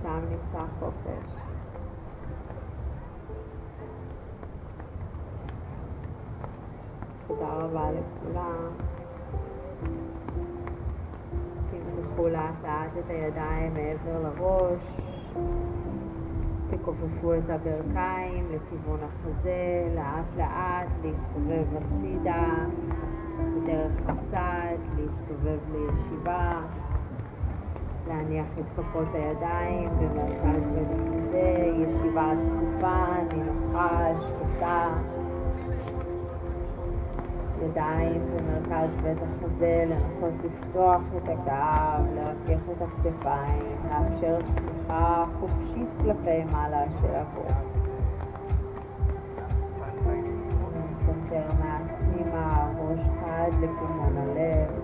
שם 0.02 0.20
נמצא 0.30 0.67
חופש. 0.80 1.38
תודה 7.26 7.46
רבה 7.46 7.90
לכולם. 7.90 8.68
תמתחו 11.70 12.28
לאט 12.28 12.54
לאט 12.62 12.90
את 12.98 13.10
הידיים 13.10 13.74
מעבר 13.74 14.22
לראש. 14.22 14.82
תכופפו 16.70 17.34
את 17.34 17.50
הברכיים 17.50 18.46
לכיוון 18.50 19.00
החזה, 19.02 19.88
לאט 19.94 20.36
לאט 20.36 20.88
להסתובב 21.04 21.64
הצידה, 21.76 22.44
בדרך 23.38 23.92
הצד, 24.08 24.76
להסתובב 24.96 25.58
לישיבה. 25.72 26.60
להניח 28.08 28.46
את 28.58 28.64
כפות 28.76 29.08
הידיים 29.14 29.90
במרכז 29.98 30.62
החזה, 30.72 31.72
ישיבה 31.82 32.32
זקופה, 32.36 33.04
נינוחה, 33.32 34.08
שקטה. 34.20 34.88
ידיים 37.64 38.22
במרכז 38.36 39.02
בית 39.02 39.18
החזה, 39.22 39.84
לנסות 39.88 40.34
לפתוח 40.44 41.00
את 41.16 41.28
הגב, 41.28 42.06
לרכך 42.14 42.62
את 42.70 42.82
הכתפיים, 42.82 43.76
לאפשר 43.84 44.38
צמיחה 44.40 45.24
חופשית 45.40 45.88
כלפי 46.00 46.44
מעלה 46.52 46.84
של 47.00 47.14
הגוף. 47.14 47.52
נסנתר 50.74 51.54
מעט 51.60 51.82
פנימה, 51.98 52.72
ראש 52.78 53.00
חד 53.20 53.50
לכיוון 53.60 54.16
הלב 54.16 54.77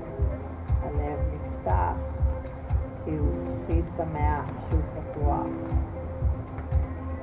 כאילו, 3.05 3.25
שהוא 3.37 3.67
שיא 3.67 3.83
שמח, 3.97 4.45
שהוא 4.69 4.83
פתוח. 4.95 5.47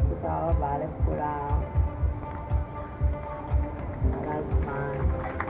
תודה 0.09 0.49
רבה 0.49 0.77
לכולם 0.77 1.61
על 4.13 4.27
הזמן. 4.29 5.40